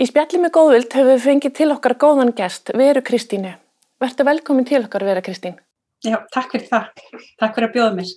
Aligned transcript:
Í 0.00 0.06
spjalli 0.08 0.38
með 0.40 0.54
góðvild 0.54 0.94
hefur 0.96 1.10
við 1.10 1.18
fengið 1.26 1.52
til 1.58 1.66
okkar 1.74 1.92
góðan 2.00 2.30
gest, 2.32 2.70
Veru 2.72 3.02
Kristínu. 3.04 3.50
Vertu 4.00 4.24
velkomin 4.24 4.64
til 4.64 4.78
okkar, 4.78 5.02
Vera 5.04 5.20
Kristín. 5.20 5.58
Já, 6.00 6.16
takk 6.32 6.54
fyrir 6.54 6.70
það. 6.70 7.02
Takk 7.36 7.52
fyrir 7.58 7.66
að 7.68 7.74
bjóða 7.74 7.90
mér. 7.98 8.14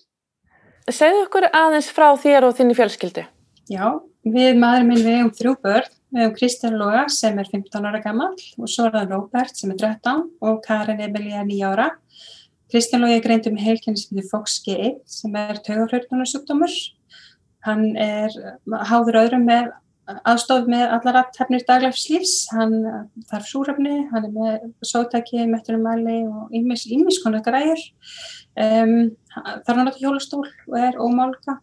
Segðu 0.88 1.26
okkur 1.26 1.50
aðeins 1.50 1.90
frá 1.92 2.06
þér 2.24 2.48
og 2.48 2.56
þinni 2.56 2.78
fjölskyldu. 2.78 3.26
Já, 3.68 3.84
við 4.24 4.62
maður 4.64 4.88
minn 4.94 5.04
við 5.04 5.20
um 5.26 5.34
þrjú 5.36 5.54
börn. 5.68 5.92
Við 6.16 6.30
um 6.30 6.34
Kristján 6.38 6.80
Lóga 6.80 7.04
sem 7.12 7.44
er 7.44 7.52
15 7.52 7.92
ára 7.92 8.04
gammal 8.08 8.32
og 8.32 8.72
það 8.72 9.12
Róbert 9.12 9.60
sem 9.60 9.76
er 9.76 9.84
13 9.84 10.26
og 10.40 10.64
Karin 10.64 11.04
Emilia 11.04 11.44
9 11.44 11.68
ára. 11.68 11.92
Kristján 12.72 13.04
Lógi 13.04 13.20
er 13.20 13.28
greindum 13.28 13.60
með 13.60 13.74
heilkennismyndi 13.74 14.30
FOXG1 14.32 15.04
sem 15.20 15.36
er 15.36 15.60
tögaflöfnunarsjúkdómur. 15.68 16.82
Hann 17.68 17.90
er 18.00 18.32
háður 18.88 19.26
öðrum 19.26 19.50
með 19.52 19.74
aðstof 20.04 20.68
með 20.68 20.92
allar 20.98 21.20
aftefnir 21.22 21.64
daglefslífs, 21.68 22.50
hann 22.52 22.74
þarf 23.30 23.48
súröfni, 23.48 24.02
hann 24.12 24.28
er 24.28 24.34
með 24.36 24.66
sótæki, 24.86 25.46
mettunumæli 25.48 26.24
og 26.28 26.56
ímis 26.56 27.22
konar 27.24 27.44
græur, 27.46 27.80
um, 28.60 28.96
þarf 29.36 29.72
hann 29.72 29.92
átt 29.92 30.02
hjólastól 30.02 30.44
og 30.44 30.76
er 30.80 31.00
ómálka, 31.00 31.58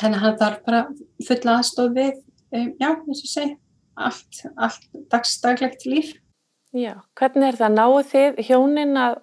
að 0.00 0.18
hann 0.22 0.38
þarf 0.40 0.64
bara 0.64 0.82
fulla 1.28 1.58
aðstof 1.58 1.92
við, 1.96 2.16
um, 2.54 2.72
já, 2.80 2.90
eins 2.94 3.20
og 3.20 3.32
segi, 3.34 3.56
allt, 3.94 4.44
allt 4.56 4.88
dagsdaglegt 5.12 5.84
líf. 5.88 6.14
Já, 6.74 6.96
hvernig 7.14 7.52
er 7.52 7.60
það? 7.60 7.76
Náðu 7.76 8.00
þið 8.10 8.40
hjónin 8.48 8.96
að 8.98 9.20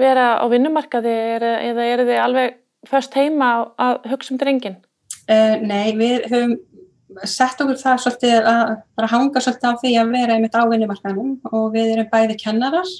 vera 0.00 0.30
á 0.40 0.44
vinnumarkaði 0.48 1.16
eða 1.34 1.88
eru 1.90 2.06
þið 2.08 2.22
alveg 2.22 2.54
först 2.88 3.16
heima 3.18 3.50
að 3.76 4.06
hugsa 4.14 4.32
um 4.32 4.40
drengin? 4.40 4.78
Uh, 5.30 5.60
nei, 5.62 5.92
við 5.98 6.24
höfum 6.30 6.54
sett 7.28 7.60
okkur 7.62 7.78
það 7.80 8.02
svolítið 8.04 8.48
að 8.50 8.72
bara 8.98 9.10
hanga 9.10 9.42
svolítið 9.42 9.70
á 9.70 9.80
því 9.82 9.92
að 10.00 10.14
vera 10.14 10.36
einmitt 10.36 10.56
á 10.56 10.62
vinnumarkanum 10.70 11.36
og 11.50 11.70
við 11.74 11.94
erum 11.94 12.10
bæði 12.12 12.36
kennarar 12.40 12.90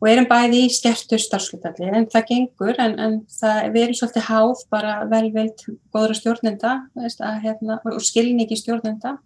og 0.00 0.08
erum 0.08 0.28
bæði 0.30 0.64
í 0.64 0.72
skertu 0.72 1.18
starfslutalli 1.20 1.90
en 1.92 2.08
það 2.10 2.26
gengur 2.30 2.80
en, 2.80 2.96
en 2.98 3.16
það, 3.36 3.60
við 3.74 3.82
erum 3.84 3.98
svolítið 3.98 4.26
háð 4.30 4.64
bara 4.72 4.94
velvild 5.10 5.64
góðra 5.92 6.16
stjórnenda 6.16 6.74
veist, 6.96 7.20
að, 7.20 7.40
hérna, 7.44 7.78
og 7.84 8.02
skilningi 8.04 8.58
stjórnenda. 8.58 9.18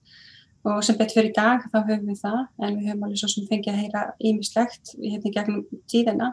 Og 0.64 0.78
sem 0.80 0.96
betur 0.96 1.18
fyrir 1.18 1.28
í 1.28 1.36
dag 1.36 1.66
þá 1.68 1.82
höfum 1.82 2.06
við 2.08 2.20
það 2.22 2.38
en 2.64 2.76
við 2.78 2.86
höfum 2.88 3.02
alveg 3.04 3.20
svo 3.20 3.28
sem 3.28 3.48
fengið 3.50 3.74
að 3.74 3.82
heyra 3.82 4.04
ímislegt 4.30 4.94
hérna 4.96 5.32
gegnum 5.34 5.82
tíðina. 5.92 6.30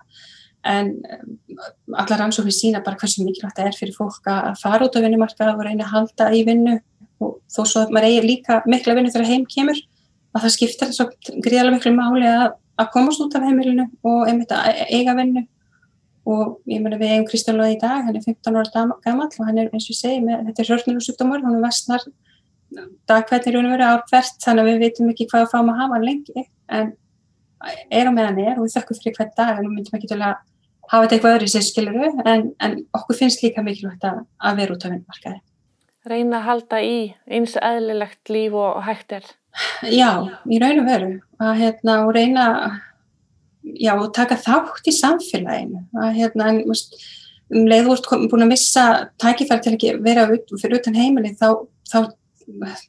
En 0.72 0.94
allar 2.00 2.24
ansófið 2.28 2.56
sína 2.56 2.84
bara 2.86 2.96
hversu 3.02 3.26
mikilvægt 3.26 3.60
það 3.60 3.68
er 3.68 3.78
fyrir 3.78 3.98
fólk 3.98 4.30
að 4.32 4.54
fara 4.62 4.88
út 4.88 4.96
á 4.96 5.04
vinnumarka 5.04 5.50
og 5.52 5.66
reyna 5.68 5.84
að 5.84 5.94
halda 5.98 6.30
í 6.38 6.46
vinnu 6.48 6.78
og 7.22 7.40
þó 7.52 7.62
svo 7.64 7.84
að 7.84 7.96
maður 7.96 8.10
eigi 8.10 8.28
líka 8.28 8.60
mikla 8.70 8.96
vinnu 8.98 9.14
þegar 9.14 9.32
heim 9.32 9.48
kemur 9.50 9.80
að 10.32 10.46
það 10.46 10.54
skiptir 10.56 10.94
svo 10.96 11.08
gríðarlega 11.28 11.76
miklu 11.76 11.94
máli 11.96 12.30
að, 12.30 12.54
að 12.80 12.92
komast 12.94 13.24
út 13.24 13.36
af 13.38 13.46
heimilinu 13.48 13.88
og 14.08 14.30
einmitt 14.30 14.54
að 14.56 14.82
eiga 14.90 15.16
vinnu. 15.18 15.46
Og 16.32 16.60
ég 16.70 16.82
menna 16.84 17.00
við 17.02 17.16
eigum 17.16 17.28
Kristján 17.32 17.58
Lóði 17.58 17.76
í 17.76 17.82
dag, 17.82 18.04
hann 18.06 18.16
er 18.16 18.24
15 18.24 18.58
ára 18.62 18.84
gammal 19.02 19.26
og 19.26 19.46
hann 19.48 19.58
er 19.58 19.72
eins 19.74 19.88
og 19.88 19.96
ég 19.96 20.00
segi 20.00 20.20
með 20.22 20.44
þetta 20.52 20.62
er 20.62 20.70
hörnulúsjúkdómur, 20.76 21.42
hann 21.42 21.58
er 21.58 21.64
vestnar 21.66 22.06
dagkvæðin 23.10 23.56
raun 23.56 23.68
og 23.68 23.74
verið 23.74 23.90
árkvært 23.90 24.46
þannig 24.46 24.62
að 24.62 24.70
við 24.70 24.84
veitum 24.86 25.10
ekki 25.12 25.28
hvað 25.32 25.48
að 25.48 25.52
fáum 25.56 25.72
að 25.74 25.82
hafa 25.82 26.02
lengi. 26.06 26.46
En 26.72 26.94
er 27.90 28.10
á 28.10 28.12
meðan 28.14 28.40
er 28.42 28.56
og 28.56 28.66
við 28.66 28.76
þökkum 28.78 29.02
fyrir 29.02 29.18
hvert 29.18 29.36
dag 29.38 29.58
en 29.58 29.66
við 29.66 29.74
myndum 29.76 29.98
ekki 29.98 30.12
til 30.12 30.20
að 30.22 30.38
hafa 30.92 31.04
þetta 31.04 31.18
eitthvað 31.18 31.38
öðru 31.38 31.50
sér 31.52 31.66
skiluru 31.68 32.12
en, 32.26 32.50
en 32.64 32.78
okkur 32.98 33.18
finnst 33.18 33.44
líka 33.46 33.64
mikilvægt 33.66 34.06
að, 34.08 34.24
að 34.42 34.62
vera 34.62 34.76
út 34.76 34.86
af 34.86 34.94
vinnmarkaði 34.94 35.40
reyna 36.08 36.40
að 36.40 36.48
halda 36.48 36.82
í 36.84 36.98
eins 37.30 37.58
eðlilegt 37.60 38.32
líf 38.34 38.56
og 38.58 38.82
hægt 38.88 39.16
er? 39.18 39.28
Já, 39.84 40.12
í 40.48 40.60
raun 40.62 40.82
og 40.82 40.88
veru. 40.88 41.12
Að 41.42 41.60
hérna 41.60 41.98
og 42.06 42.14
reyna 42.16 42.46
já 43.62 43.94
og 43.94 44.12
taka 44.16 44.40
þátt 44.40 44.88
í 44.90 44.96
samfélaginu. 44.96 45.84
Að 46.02 46.16
hérna 46.18 46.50
en 46.54 46.64
um 47.52 47.68
leið 47.68 47.92
ert 47.92 48.10
búin 48.32 48.46
að 48.46 48.54
missa 48.54 48.86
tækifæri 49.22 49.64
til 49.66 49.76
að 49.76 50.04
vera 50.06 50.28
ut, 50.32 50.54
fyrir 50.62 50.80
utan 50.80 50.96
heimili 50.96 51.34
þá, 51.36 51.66
þá, 51.92 51.98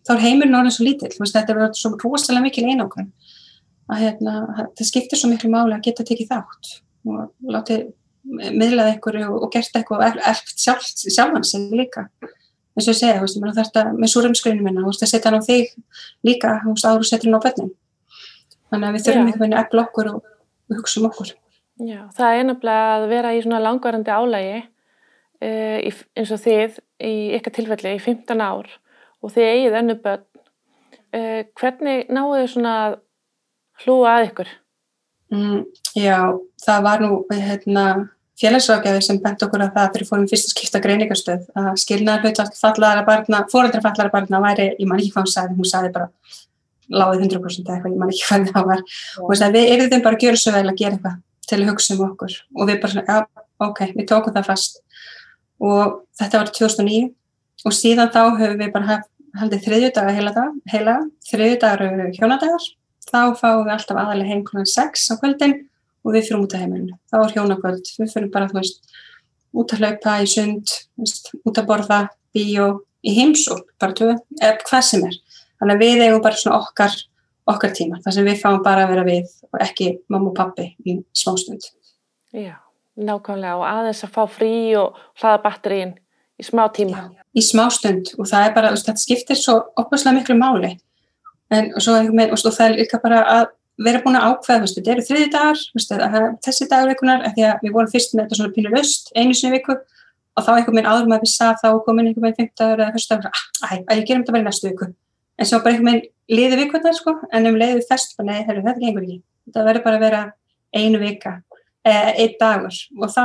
þá 0.07 0.13
er 0.15 0.23
heimilin 0.23 0.59
orðin 0.59 0.77
svo 0.77 0.87
lítill, 0.87 1.11
veist, 1.19 1.35
þetta 1.35 1.57
er 1.57 1.75
svo 1.79 1.97
rosalega 1.99 2.47
mikil 2.47 2.69
einokun 2.71 3.11
að 3.91 4.05
hérna 4.05 4.37
það 4.79 4.87
skiptir 4.89 5.21
svo 5.21 5.33
miklu 5.33 5.51
máli 5.53 5.75
að 5.77 5.89
geta 5.89 6.07
tekið 6.07 6.31
þátt 6.31 6.71
og 7.11 7.51
látið 7.57 7.91
miðlað 8.55 8.93
einhverju 8.93 9.33
og 9.35 9.49
gert 9.51 9.75
eitthvað 9.75 10.05
og 10.07 10.23
erft 10.31 10.55
sjálf, 10.63 10.87
sjálfansinn 11.03 11.73
líka 11.75 12.07
eins 12.73 12.87
og 12.87 12.95
ég 12.95 12.99
segja, 12.99 13.19
þú 13.19 13.27
veist, 13.27 13.39
maður 13.43 13.59
þarf 13.59 13.71
þetta 13.71 13.95
með 13.99 14.13
súrumskrinu 14.13 14.65
minna, 14.65 14.83
þú 14.85 14.93
veist, 14.93 15.05
að 15.05 15.13
setja 15.13 15.31
hann 15.31 15.41
á 15.41 15.49
þig 15.49 15.73
líka, 16.27 16.57
þú 16.65 16.75
veist, 16.75 16.89
áður 16.89 17.09
setur 17.09 17.31
hann 17.31 17.41
á 17.41 17.45
bönnin 17.45 17.73
þannig 18.73 18.89
að 18.89 18.97
við 18.97 19.07
þurfum 19.07 19.27
einhvern 19.29 19.43
veginn 19.45 19.59
að 19.59 19.65
efla 19.67 19.87
okkur 19.87 20.11
og, 20.15 20.29
hugsa 20.73 21.01
um 21.01 21.09
okkur. 21.11 21.33
Já, 21.83 21.99
það 22.17 22.39
er 22.39 22.47
nefnilega 22.49 22.93
að 22.95 23.07
vera 23.11 23.33
í 23.37 23.41
svona 23.45 23.61
langvarandi 23.61 24.13
álægi 24.13 24.59
uh, 24.63 25.79
í, 25.83 25.93
eins 26.17 26.33
og 26.33 26.41
þið 26.41 26.79
í 27.05 27.15
ykkar 27.37 27.57
tilfelli 27.59 27.95
í 27.99 28.01
15 28.01 28.45
ár 28.45 28.71
og 29.23 29.35
þið 29.35 29.49
eigið 29.51 29.79
önnu 29.83 29.99
bönn 30.05 30.25
uh, 30.25 31.41
hvernig 31.61 32.09
náðu 32.09 32.39
þið 32.39 32.51
svona 32.55 32.75
hlúa 33.83 34.17
að 34.17 34.27
ykkur? 34.31 34.53
Mm, 35.33 35.61
já, 35.97 36.19
það 36.65 36.87
var 36.87 37.05
nú 37.05 37.21
hérna 37.33 37.87
félagsrákjafi 38.43 39.05
sem 39.07 39.19
bent 39.23 39.43
okkur 39.47 39.63
að 39.65 39.75
það 39.77 39.91
fyrir 39.95 40.09
fórum 40.09 40.29
fyrst 40.31 40.49
að 40.49 40.55
skipta 40.57 40.81
greiningarstöð 40.83 41.45
að 41.63 41.69
skilnaðar 41.83 42.25
hlut 42.27 42.59
fallara 42.59 43.05
barna, 43.07 43.43
fóröldra 43.53 43.83
fallara 43.85 44.13
barna 44.13 44.41
væri, 44.43 44.67
ég 44.79 44.89
man 44.91 45.01
ekki 45.01 45.13
hvað 45.15 45.27
hún 45.27 45.33
sagði, 45.33 45.59
hún 45.61 45.71
sagði 45.71 45.93
bara 45.95 46.09
láðið 46.93 47.27
100% 47.29 47.71
eitthvað, 47.73 47.95
ég 47.95 48.01
man 48.01 48.13
ekki 48.13 48.27
hvað 48.29 48.49
það 48.51 48.69
var. 48.71 48.83
Og 49.23 49.31
hún 49.31 49.41
sagði 49.41 49.63
við 49.63 49.73
erum 49.77 49.93
þeim 49.93 50.05
bara 50.07 50.19
að 50.19 50.25
gera 50.25 50.43
svo 50.43 50.55
vel 50.57 50.67
að 50.67 50.81
gera 50.83 50.99
eitthvað 50.99 51.17
til 51.49 51.59
að 51.61 51.71
hugsa 51.71 51.95
um 51.95 52.05
okkur. 52.09 52.37
Og 52.59 52.69
við 52.69 52.81
bara 52.83 52.93
svona, 52.93 53.07
já, 53.09 53.47
ok, 53.67 53.81
við 53.97 54.09
tókum 54.11 54.37
það 54.37 54.49
fast. 54.51 54.79
Og 55.63 55.99
þetta 56.21 56.43
var 56.43 56.53
2009 56.59 57.03
og 57.63 57.77
síðan 57.79 58.13
þá 58.13 58.23
höfum 58.41 58.61
við 58.61 58.73
bara 58.75 59.01
haldið 59.39 59.67
þriðjudaga 59.67 60.15
heila 60.17 60.33
dag, 60.37 60.57
heila, 60.73 60.97
þriðjudagar 61.31 61.85
eru 61.87 62.09
hjónadagar, 62.19 62.65
þá 63.09 63.21
fáum 63.39 63.63
við 63.65 63.75
alltaf 63.77 64.01
aðalega 64.03 64.33
heim 64.33 64.43
kl. 66.03 66.11
6 66.11 66.11
á 66.11 66.11
kvöldin 66.11 66.11
og 66.11 66.15
við 66.15 66.27
fyrir 66.27 66.43
út 66.43 66.55
af 66.55 66.63
heimilinu. 66.63 66.97
Þá 67.11 67.17
er 67.19 67.35
hjónakvöld, 67.37 67.93
við 67.99 68.13
fyrir 68.13 68.31
bara, 68.33 68.49
veist, 68.53 68.83
út 69.55 69.73
að 69.73 69.85
hlaupa 69.85 70.17
í 70.23 70.27
sund, 70.27 70.75
veist, 70.99 71.31
út 71.45 71.59
að 71.59 71.69
borða, 71.69 72.01
bíó, 72.35 72.69
í 73.03 73.15
heimsók, 73.17 73.73
bara 73.81 73.97
töðu, 73.97 74.19
eða 74.41 74.59
hvað 74.67 74.85
sem 74.89 75.07
er. 75.07 75.17
Þannig 75.61 75.77
að 75.77 75.85
við 75.85 76.05
eigum 76.07 76.25
bara 76.25 76.41
svona 76.41 76.59
okkar, 76.59 76.99
okkar 77.53 77.75
tíma, 77.77 78.01
þar 78.03 78.17
sem 78.17 78.27
við 78.27 78.43
fáum 78.43 78.63
bara 78.65 78.87
að 78.87 78.95
vera 78.95 79.07
við 79.07 79.33
og 79.53 79.63
ekki 79.63 79.89
mamma 80.11 80.31
og 80.31 80.37
pappi 80.39 80.69
í 80.87 80.99
smástund. 81.17 81.67
Já, 82.33 82.57
nákvæmlega 82.97 83.59
og 83.61 83.67
aðeins 83.69 84.05
að 84.07 84.15
fá 84.15 84.23
frí 84.31 84.55
og 84.79 84.99
hlaða 85.21 85.43
batterín 85.45 85.97
í 86.39 86.47
smá 86.47 86.65
tíma. 86.75 87.09
Já, 87.13 87.27
í 87.37 87.45
smástund 87.45 88.15
og 88.19 88.31
það 88.31 88.47
er 88.47 88.55
bara, 88.57 88.73
þetta 88.79 89.03
skiptir 89.03 89.39
svo 89.39 89.59
opaslega 89.79 90.19
miklu 90.19 90.39
máli 90.39 90.75
en 91.53 91.69
og, 91.77 91.83
svo, 91.85 91.99
og 92.01 92.41
það 92.41 92.65
er 92.67 92.79
líka 92.79 93.01
bara 93.03 93.21
að 93.29 93.51
vera 93.81 94.03
búin 94.05 94.19
að 94.19 94.29
ákveða, 94.29 94.69
þetta 94.69 94.93
eru 94.93 95.05
þriði 95.07 95.29
dagar, 95.33 95.61
þessi 96.45 96.69
dagar 96.71 96.91
vikunar, 96.91 97.25
því 97.33 97.47
að 97.49 97.65
við 97.65 97.75
vorum 97.77 97.93
fyrst 97.93 98.15
með 98.15 98.27
þetta 98.27 98.39
svona 98.41 98.55
pílu 98.57 98.73
löst, 98.73 99.13
einu 99.17 99.37
sinni 99.37 99.57
viku 99.57 99.77
og 99.77 100.45
þá 100.45 100.51
einhvern 100.55 100.79
veginn 100.79 100.91
áður 100.91 101.09
maður 101.11 101.25
vissi 101.27 101.45
að 101.47 101.63
þá 101.63 101.69
komin 101.87 102.11
einhvern 102.11 102.27
veginn 102.29 102.51
15 102.53 102.61
dagar 102.61 102.85
eða 102.85 102.97
fyrst 102.97 103.13
dagar, 103.13 103.43
að 103.69 103.99
ég 103.99 104.07
gerum 104.09 104.23
þetta 104.23 104.37
bara 104.37 104.45
í 104.45 104.47
næstu 104.49 104.69
viku. 104.69 104.89
En 105.39 105.49
svo 105.49 105.61
bara 105.65 105.75
einhvern 105.75 105.91
veginn 105.91 106.39
liði 106.39 106.61
vikunar 106.63 106.97
sko, 106.97 107.17
en 107.33 107.51
um 107.51 107.59
leiði 107.61 107.85
fest, 107.89 108.17
bara 108.19 108.29
nei, 108.31 108.45
þetta 108.49 108.77
gengur 108.81 109.07
ekki. 109.07 109.21
Þetta 109.49 109.67
verður 109.69 109.87
bara 109.89 109.99
að 109.99 110.07
vera 110.07 110.23
einu 110.77 111.03
vika, 111.03 111.37
eða 111.85 112.15
einn 112.15 112.37
dagur 112.41 112.81
og 113.01 113.13
þá 113.13 113.25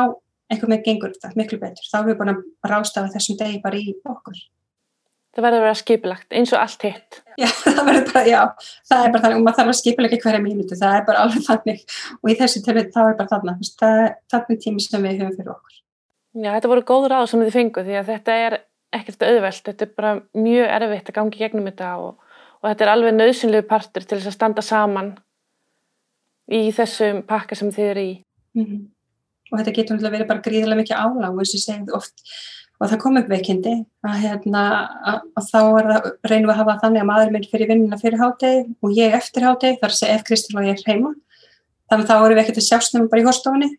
einhvern 0.51 0.75
veginn 0.75 0.85
gengur 0.87 1.15
þetta 1.15 1.35
miklu 1.39 1.59
betur. 1.61 1.87
Þá 1.91 1.97
erum 1.99 2.11
við 2.11 2.21
búin 2.21 2.33
að 2.33 2.71
rástafa 2.71 3.13
þessum 3.15 3.39
degi 3.39 3.63
bara 3.63 3.79
í 3.79 3.95
okkur 4.03 4.39
það 5.37 5.45
verður 5.45 5.59
að 5.59 5.65
vera 5.67 5.77
skipilagt 5.77 6.35
eins 6.37 6.51
og 6.55 6.61
allt 6.63 6.85
hitt. 6.87 7.19
Já, 7.37 7.47
það 7.63 7.81
verður 7.85 8.07
bara, 8.09 8.23
já, 8.25 8.69
það 8.89 9.03
er 9.03 9.11
bara 9.13 9.23
þannig 9.23 9.37
og 9.37 9.43
maður 9.45 9.59
þarf 9.59 9.73
að 9.73 9.79
skipilagi 9.79 10.19
hverja 10.23 10.43
mínutu, 10.43 10.77
það 10.79 10.95
er 10.97 11.03
bara 11.09 11.25
alveg 11.25 11.45
þannig. 11.45 11.83
Og 12.17 12.31
í 12.31 12.37
þessu 12.39 12.61
tilveit 12.65 12.89
þá 12.95 13.01
er 13.03 13.19
bara 13.19 13.31
þannig 13.35 13.69
það 13.81 14.01
er 14.05 14.15
þannig 14.33 14.63
tími 14.63 14.85
sem 14.85 15.05
við 15.05 15.21
höfum 15.21 15.37
fyrir 15.37 15.53
okkur. 15.53 15.77
Já, 16.37 16.49
þetta 16.55 16.71
voru 16.73 16.85
góður 16.89 17.13
ráð 17.13 17.29
sem 17.31 17.45
þið 17.45 17.53
fengu 17.59 17.85
því 17.85 17.99
að 17.99 18.11
þetta 18.11 18.39
er 18.47 18.57
ekkert 18.97 19.27
auðvelt, 19.27 19.63
þetta 19.69 19.85
er 19.85 19.93
bara 20.01 20.11
mjög 20.37 20.73
erfitt 20.79 21.09
að 21.11 21.17
gangi 21.19 21.41
gegnum 21.41 21.69
þetta 21.69 21.93
og, 22.01 22.35
og 22.61 22.69
þetta 22.71 22.85
er 22.85 22.93
alveg 22.95 23.17
nöðsynlegu 23.17 23.69
partur 23.69 24.05
til 24.05 24.17
þess 24.17 24.31
að 24.31 24.37
standa 24.37 24.65
saman 24.65 25.15
í 26.49 26.61
þessum 26.73 27.23
pakka 27.27 27.57
sem 27.59 27.73
þið 27.73 27.89
eru 27.93 28.05
í. 28.05 28.13
Mm 28.57 28.65
-hmm. 28.65 28.85
og 29.51 29.59
þetta 29.59 29.73
getur 29.75 30.05
verið 30.05 30.29
bara 30.29 30.45
gríðilega 30.45 30.81
mikið 30.81 31.01
áláð 31.03 31.27
og 31.29 31.41
þess 31.43 31.69
og 32.77 32.91
það 32.91 32.99
kom 33.01 33.17
upp 33.17 33.29
veikindi 33.31 33.73
að, 34.05 34.17
hérna, 34.21 34.63
að, 35.09 35.21
að 35.39 35.47
þá 35.49 35.59
það, 35.59 36.09
reynum 36.29 36.49
við 36.49 36.53
að 36.53 36.59
hafa 36.61 36.75
þannig 36.83 37.01
að 37.01 37.09
maður 37.09 37.31
minn 37.33 37.47
fyrir 37.51 37.71
vinnuna 37.71 37.99
fyrir 38.01 38.21
hátegi 38.21 38.65
og 38.85 38.93
ég 38.93 39.15
eftir 39.17 39.47
hátegi 39.47 39.79
þar 39.81 39.95
sé 39.97 40.09
ef 40.13 40.25
Kristal 40.27 40.59
og 40.59 40.67
ég 40.67 40.77
er 40.77 40.91
heima. 40.91 41.13
Þannig 41.89 42.03
að 42.03 42.11
þá 42.11 42.17
erum 42.17 42.37
við 42.37 42.43
ekkert 42.43 42.61
að 42.61 42.67
sjástum 42.67 43.07
bara 43.09 43.23
í 43.23 43.27
hóstofunni 43.27 43.69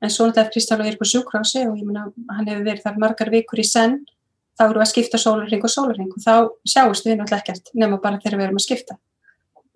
en 0.00 0.10
svo 0.10 0.26
náttúrulega 0.26 0.48
ef 0.48 0.54
Kristal 0.56 0.80
og 0.80 0.88
ég 0.88 0.96
er 0.96 0.98
på 0.98 1.10
sjúkrási 1.12 1.62
og 1.68 1.78
ég 1.78 1.86
menna 1.86 2.08
hann 2.34 2.50
hefur 2.50 2.66
verið 2.66 2.86
þar 2.88 3.00
margar 3.04 3.30
vikur 3.30 3.62
í 3.62 3.66
senn 3.68 4.00
þá 4.58 4.66
erum 4.66 4.80
við 4.80 4.86
að 4.86 4.92
skipta 4.94 5.20
sólarring 5.20 5.64
og 5.64 5.72
sólarring 5.72 6.10
og 6.10 6.24
þá 6.24 6.34
sjáumst 6.74 7.06
við 7.06 7.20
náttúrulega 7.20 7.44
ekkert 7.44 7.72
nema 7.76 8.00
bara 8.02 8.18
þegar 8.18 8.40
við 8.40 8.48
erum 8.48 8.60
að 8.60 8.66
skipta. 8.66 8.98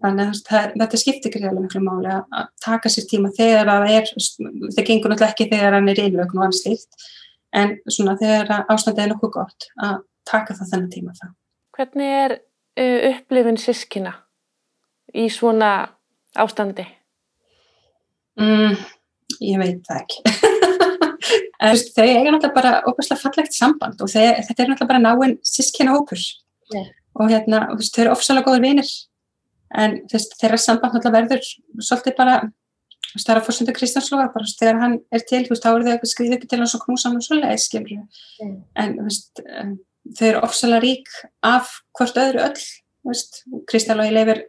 Þannig 0.05 0.33
að 0.35 0.73
þetta 0.75 1.01
skiptir 1.01 1.33
greiðlega 1.33 1.63
miklu 1.63 1.81
máli 1.85 2.11
að, 2.13 2.49
taka 2.65 2.91
sér 2.93 3.07
tíma 3.09 3.31
þegar 3.37 3.71
það 3.71 3.93
er, 3.95 4.11
það 4.19 4.89
gengur 4.89 5.13
náttúrulega 5.13 5.31
ekki 5.31 5.47
þegar 5.53 5.77
hann 5.79 5.93
er 5.93 6.03
innlögn 6.03 6.41
og 6.41 6.49
anslýtt 6.49 7.07
en 7.55 7.77
svona 7.91 8.17
þegar 8.21 8.67
ástandið 8.73 9.05
er 9.05 9.13
nokkuð 9.13 9.33
gott 9.39 9.69
að 9.83 10.03
taka 10.29 10.57
það 10.59 10.71
þennan 10.73 10.93
tíma 10.93 11.15
það. 11.19 11.33
Hvernig 11.75 12.17
er 12.19 12.37
uh, 12.39 13.01
upplifin 13.13 13.61
sískina 13.61 14.15
í 15.15 15.29
svona 15.33 15.73
ástandi? 16.39 16.87
Mm, 18.41 18.75
ég 19.45 19.61
veit 19.61 19.85
það 19.87 20.03
ekki. 20.03 20.25
þau 21.95 22.05
eiga 22.05 22.33
náttúrulega 22.33 22.55
bara 22.55 22.73
óbærslega 22.85 23.23
fallegt 23.23 23.57
samband 23.57 24.03
og 24.03 24.11
þau, 24.11 24.25
þetta 24.45 24.63
er 24.63 24.71
náttúrulega 24.71 24.91
bara 24.91 25.03
náinn 25.03 25.39
sískina 25.47 25.95
hópur 25.95 26.21
yeah. 26.75 26.91
og 27.17 27.31
hérna, 27.33 27.67
þau 27.79 28.03
eru 28.03 28.13
ofsalega 28.13 28.49
góður 28.49 28.65
vinir 28.67 28.91
en 29.75 29.97
þeirra 30.11 30.61
samband 30.61 30.97
náttúrulega 30.97 31.23
verður 31.23 31.49
svolítið 31.81 32.17
bara 32.19 32.37
það 33.15 33.33
er 33.35 33.41
að 33.41 33.47
fórsöndu 33.49 33.75
Kristjánsloga 33.77 34.31
bara 34.35 34.51
þegar 34.51 34.81
hann 34.83 34.97
er 35.15 35.25
til, 35.29 35.43
þú 35.47 35.55
veist, 35.55 35.65
þá 35.65 35.71
eru 35.71 35.87
þau 35.87 35.93
eitthvað 35.95 36.13
skriðið 36.13 36.37
upp 36.37 36.47
til 36.51 36.61
hans 36.61 36.75
og 36.77 36.85
knúsan 36.85 37.19
og 37.19 37.27
svolega, 37.27 37.59
skilur 37.61 37.95
mm. 37.95 38.55
en 38.83 38.97
þú 38.99 39.07
veist, 39.09 39.45
þau 40.19 40.27
eru 40.31 40.43
ofsalega 40.49 40.85
rík 40.85 41.15
af 41.47 41.73
hvort 41.99 42.21
öðru 42.25 42.45
öll 42.49 42.67
veist, 43.11 43.43
Kristjánslogi 43.71 44.15
leifir 44.17 44.45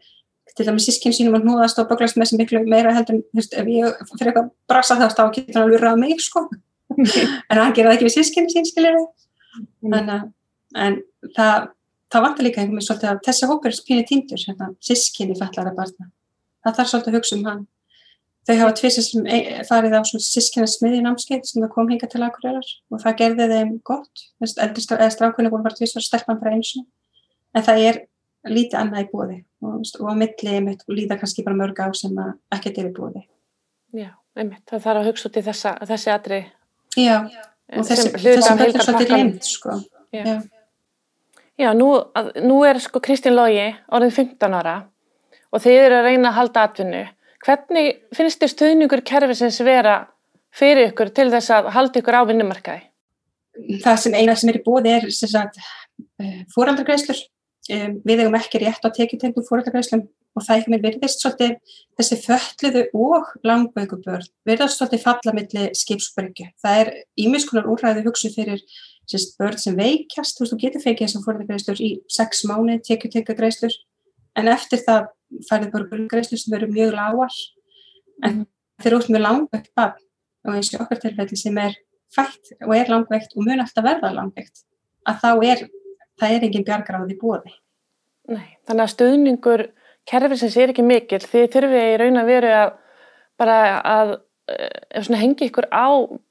til 0.55 0.67
dæmis 0.69 0.87
sískinn 0.87 1.15
sínum 1.15 1.35
að 1.35 1.49
núðast 1.49 1.81
og 1.81 1.89
böglast 1.89 2.15
með 2.15 2.31
sem 2.31 2.39
miklu 2.39 2.63
meira 2.63 2.93
heldur, 2.95 3.21
þú 3.27 3.41
veist, 3.41 3.55
ef 3.59 3.69
ég 3.69 4.01
fyrir 4.15 4.31
eitthvað 4.31 4.51
brasa 4.71 4.99
það, 5.01 5.17
þá 5.17 5.23
getur 5.35 5.59
hann 5.59 5.67
alveg 5.67 5.83
ræða 5.83 6.01
mig, 6.01 6.23
sko 6.23 6.47
en 7.51 7.59
hann 7.59 7.75
geraði 7.75 7.97
ekki 7.97 8.07
við 8.07 8.15
sískinn 8.15 8.51
sín, 8.53 8.67
skilur 8.69 9.01
mm. 9.83 10.29
en, 10.79 11.01
það 11.35 11.71
það 12.15 12.25
vantar 12.25 12.45
líka 12.45 12.61
einhvern 12.61 12.79
veginn 12.79 12.87
svolítið 12.87 13.11
að 13.11 13.21
þessi 13.27 13.49
hópur 13.49 13.71
er 13.71 13.77
spínir 13.77 14.07
týndur, 14.09 14.43
hérna, 14.47 14.69
sískinni 14.83 15.37
fallara 15.39 15.73
barna. 15.75 16.09
Það 16.65 16.77
þarf 16.77 16.91
svolítið 16.91 17.11
að 17.11 17.17
hugsa 17.19 17.35
um 17.35 17.47
hann. 17.49 17.63
Þau 18.45 18.55
hafa 18.59 18.73
tvisið 18.77 19.05
sem 19.07 19.25
e, 19.25 19.37
farið 19.65 19.95
á 19.97 20.01
sískinna 20.05 20.67
smiði 20.69 20.99
námskeið 21.01 21.47
sem 21.49 21.63
það 21.63 21.71
kom 21.73 21.87
hinga 21.89 22.09
til 22.11 22.21
aðgurðar 22.21 22.67
og 22.93 23.01
það 23.01 23.15
gerði 23.21 23.47
þeim 23.49 23.71
gott. 23.89 24.25
Strákunni 24.45 25.49
voru 25.49 25.65
bara 25.65 25.77
tvisið 25.77 26.01
og 26.01 26.05
stelpann 26.05 26.41
bara 26.41 26.53
eins 26.53 26.75
og 26.77 26.85
en 27.55 27.65
það 27.65 27.81
er 27.89 28.01
lítið 28.45 28.79
annað 28.79 29.05
í 29.05 29.09
bóði 29.09 29.37
og, 29.65 29.79
og 29.81 30.11
á 30.11 30.13
milli 30.19 30.59
mitt 30.65 30.83
líða 30.91 31.17
kannski 31.21 31.45
bara 31.45 31.57
mörg 31.57 31.79
á 31.81 31.89
sem 31.97 32.13
ekkert 32.53 32.81
er 32.81 32.89
í 32.91 32.93
bóði. 32.93 33.23
Já, 33.95 34.11
einmitt. 34.37 34.63
Það 34.69 34.83
þarf 34.85 35.01
að 35.01 35.09
hugsa 35.09 35.29
út 35.29 35.39
í 35.39 35.45
þessa, 35.45 35.73
þessi 35.89 36.11
atri. 36.13 36.41
Já, 36.99 37.15
og 37.73 37.87
þessi, 37.87 38.11
er 38.13 38.43
svolítið 38.43 39.09
glemt, 39.09 39.49
sko. 39.49 39.79
Já. 40.13 40.21
Já. 40.21 40.35
Já, 41.55 41.69
nú, 41.71 41.87
nú 42.43 42.57
er 42.67 42.81
sko 42.83 42.99
Kristján 42.99 43.37
Lógi 43.37 43.69
orðin 43.95 44.11
15 44.11 44.55
ára 44.57 44.75
og 45.55 45.61
þið 45.63 45.77
eru 45.85 45.99
að 46.01 46.07
reyna 46.09 46.31
að 46.33 46.37
halda 46.41 46.65
atvinnu. 46.67 47.03
Hvernig 47.45 48.01
finnst 48.15 48.41
þið 48.41 48.51
stuðningur 48.51 49.03
kerfisins 49.05 49.59
vera 49.65 49.99
fyrir 50.55 50.89
ykkur 50.89 51.11
til 51.13 51.27
þess 51.33 51.53
að 51.53 51.71
halda 51.75 52.01
ykkur 52.01 52.17
á 52.17 52.21
vinnumarkaði? 52.25 52.83
Það 53.83 54.01
sem 54.01 54.17
eina 54.17 54.35
sem 54.35 54.51
er 54.51 54.59
í 54.59 54.65
bóði 54.65 54.95
er 54.95 55.05
uh, 55.05 56.39
fóraldargreislur. 56.55 57.21
Um, 57.65 57.95
við 58.05 58.21
hefum 58.21 58.35
ekki 58.37 58.61
rétt 58.61 58.83
á 58.85 58.89
tekjutengum 58.93 59.45
fóraldargreislum 59.45 60.03
og 60.35 60.43
það 60.43 60.59
ekki 60.59 60.71
með 60.73 60.83
verðist 60.85 61.21
svolítið 61.23 61.77
þessi 61.97 62.17
fölluðu 62.25 62.83
og 62.99 63.29
langbögubörn 63.47 64.27
verðast 64.45 64.81
svolítið 64.81 65.05
falla 65.05 65.33
millir 65.37 65.71
skipsbyrgu. 65.79 66.49
Það 66.61 66.81
er 66.81 66.91
ímiskunar 67.25 67.69
úrræði 67.71 68.03
hugsu 68.05 68.31
fyrir 68.33 68.61
sérst 69.09 69.37
börn 69.39 69.57
sem 69.61 69.77
veikjast, 69.77 70.35
þú 70.37 70.43
veist, 70.43 70.53
þú 70.53 70.61
getur 70.63 70.83
feikið 70.83 71.07
þessum 71.07 71.25
fóröldagreislur 71.25 71.81
í 71.81 71.91
sex 72.11 72.43
mánu, 72.49 72.77
tekju 72.85 73.11
tekja 73.13 73.37
greislur, 73.37 73.75
en 74.35 74.49
eftir 74.51 74.81
það 74.85 75.09
færið 75.49 75.71
bara 75.73 76.07
greislur 76.11 76.41
sem 76.41 76.53
verður 76.55 76.73
mjög 76.75 76.95
lágar, 76.97 77.39
en 78.23 78.31
mm. 78.31 78.45
þeir 78.81 78.91
eru 78.91 79.01
út 79.01 79.11
með 79.13 79.25
langveikt 79.25 79.71
barn 79.77 80.01
og 80.45 80.57
eins 80.57 80.71
og 80.73 80.85
okkar 80.85 81.01
tilfelli 81.01 81.39
sem 81.39 81.57
er 81.61 81.77
fætt 82.15 82.53
og 82.61 82.75
er 82.75 82.91
langveikt 82.91 83.35
og 83.35 83.47
mun 83.47 83.63
alltaf 83.63 83.85
verða 83.85 84.13
langveikt, 84.15 84.65
að 85.09 85.21
þá 85.23 85.29
er, 85.51 85.63
það 86.21 86.35
er 86.35 86.47
engin 86.47 86.67
bjargráði 86.67 87.17
bóði. 87.21 87.55
Nei, 88.31 88.57
þannig 88.65 88.85
að 88.85 88.93
stöðningur 88.93 89.65
kerfisins 90.09 90.57
er 90.57 90.73
ekki 90.73 90.85
mikil, 90.85 91.21
því 91.21 91.47
þurfið 91.53 91.89
í 91.89 91.97
raun 92.01 92.21
að 92.21 92.31
veru 92.31 92.53
að 92.53 92.69
bara 93.41 93.57
að, 93.81 94.13
eh, 94.49 95.17
hengi 95.19 95.49
ykkur 95.49 95.67
á 95.73 95.87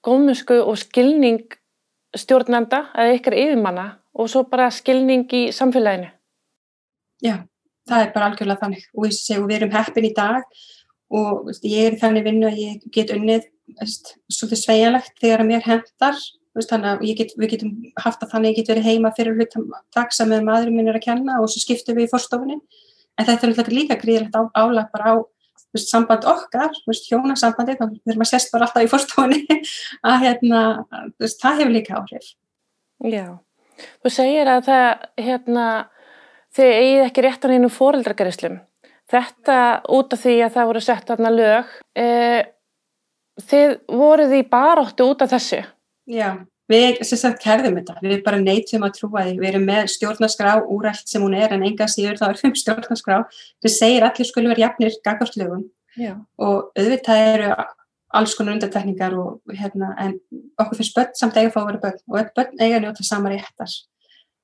góðmusku 0.07 0.63
og 0.63 0.79
skilning 0.79 1.45
stjórnenda 2.15 2.89
eða 2.95 3.17
ykkar 3.19 3.35
yfirmanna 3.35 3.87
og 4.15 4.31
svo 4.31 4.45
bara 4.49 4.71
skilning 4.71 5.27
í 5.33 5.49
samfélaginu. 5.51 6.11
Já, 7.23 7.47
það 7.89 8.05
er 8.05 8.15
bara 8.15 8.31
algjörlega 8.31 8.63
þannig. 8.63 8.87
Og 8.95 9.07
við, 9.07 9.17
segjum, 9.19 9.49
við 9.51 9.59
erum 9.59 9.75
heppin 9.75 10.09
í 10.09 10.15
dag. 10.17 10.63
Og 11.15 11.45
veist, 11.49 11.67
ég 11.69 11.91
er 11.91 11.99
þannig 12.01 12.25
vinnu 12.29 12.49
að 12.49 12.63
ég 12.63 12.87
get 12.95 13.13
unnið 13.15 13.45
veist, 13.81 14.15
svolítið 14.33 14.63
sveigalegt 14.63 15.21
þegar 15.21 15.45
að 15.45 15.51
mér 15.51 15.69
hendar 15.69 16.17
veist, 16.55 16.71
þannig 16.71 16.91
að 16.91 17.05
get, 17.21 17.37
við 17.39 17.53
getum 17.55 17.77
haft 18.01 18.25
að 18.25 18.33
þannig 18.33 18.49
að 18.49 18.53
ég 18.53 18.59
get 18.61 18.73
verið 18.73 18.89
heima 18.89 19.13
fyrir 19.17 19.39
hlutum 19.39 19.69
taksa 19.95 20.27
með 20.29 20.45
maðurinn 20.49 20.79
minn 20.79 20.91
er 20.91 20.99
að 20.99 21.07
kenna 21.07 21.39
og 21.43 21.51
svo 21.53 21.63
skiptum 21.63 21.99
við 21.99 22.09
í 22.09 22.11
fórstofunni 22.13 22.59
en 22.59 23.29
þetta 23.29 23.49
er 23.65 23.73
líka 23.73 23.99
gríðilegt 24.01 24.37
álag 24.59 24.91
bara 24.93 25.15
á 25.15 25.15
samband 25.79 26.27
okkar, 26.29 26.75
hjónasambandi, 26.87 27.75
þegar 27.79 28.19
maður 28.21 28.31
sest 28.31 28.53
bara 28.55 28.69
alltaf 28.69 28.85
í 28.85 28.91
fórstofunni, 28.93 29.59
að 30.11 30.21
hérna, 30.23 30.61
það 31.19 31.59
hefur 31.61 31.75
líka 31.75 31.97
áhrif. 31.99 32.29
Já, 33.03 33.27
þú 34.05 34.13
segir 34.15 34.51
að 34.51 34.69
það, 34.69 34.87
hérna, 35.27 35.67
þið 36.55 36.73
eigið 36.79 37.05
ekki 37.09 37.27
rétt 37.27 37.45
á 37.45 37.49
neinu 37.51 37.71
fóreldragarislum. 37.73 38.59
Þetta 39.11 39.59
út 39.93 40.17
af 40.17 40.23
því 40.23 40.35
að 40.47 40.57
það 40.57 40.69
voru 40.71 40.83
sett 40.85 41.13
aðna 41.13 41.31
lög, 41.35 41.77
e, 41.99 42.09
þið 43.51 43.77
voruð 44.01 44.35
í 44.39 44.43
baróttu 44.49 45.07
út 45.11 45.25
af 45.25 45.35
þessu? 45.35 45.61
Já, 46.09 46.29
við 46.71 47.03
sem 47.05 47.21
sagt 47.21 47.43
kerðum 47.45 47.79
þetta, 47.81 47.99
við 48.05 48.25
bara 48.25 48.41
neytum 48.41 48.87
að 48.87 48.97
trúa 48.99 49.27
því, 49.27 49.37
við 49.43 49.51
erum 49.51 49.69
með 49.69 49.91
stjórnarskrá 49.95 50.57
úrælt 50.63 51.11
sem 51.11 51.25
hún 51.25 51.37
er 51.37 51.53
en 51.57 51.65
enga 51.67 51.89
síður 51.91 52.21
þá 52.21 52.27
er 52.31 52.41
fyrir 52.41 52.61
stjórnarskrá 52.63 53.23
sem 53.35 53.75
segir 53.77 54.07
allir 54.07 54.29
skulle 54.29 54.53
vera 54.53 54.69
jafnir 54.69 55.01
gaggarslögum 55.05 55.67
og 56.43 56.71
auðvitað 56.75 57.27
eru 57.35 57.51
alls 58.15 58.35
konar 58.39 58.57
undartekningar 58.57 59.15
og 59.19 59.57
hérna 59.59 59.93
en 60.03 60.17
okkur 60.61 60.79
finnst 60.79 60.95
börn 60.97 61.17
samt 61.19 61.37
eiga 61.37 61.51
að 61.51 61.57
fá 61.57 61.61
að 61.63 61.69
vera 61.73 61.83
börn 61.85 62.01
og 62.07 62.33
börn 62.39 62.63
eiga 62.63 62.79
að 62.79 62.87
njóta 62.87 63.07
sama 63.07 63.33
réttar 63.33 63.75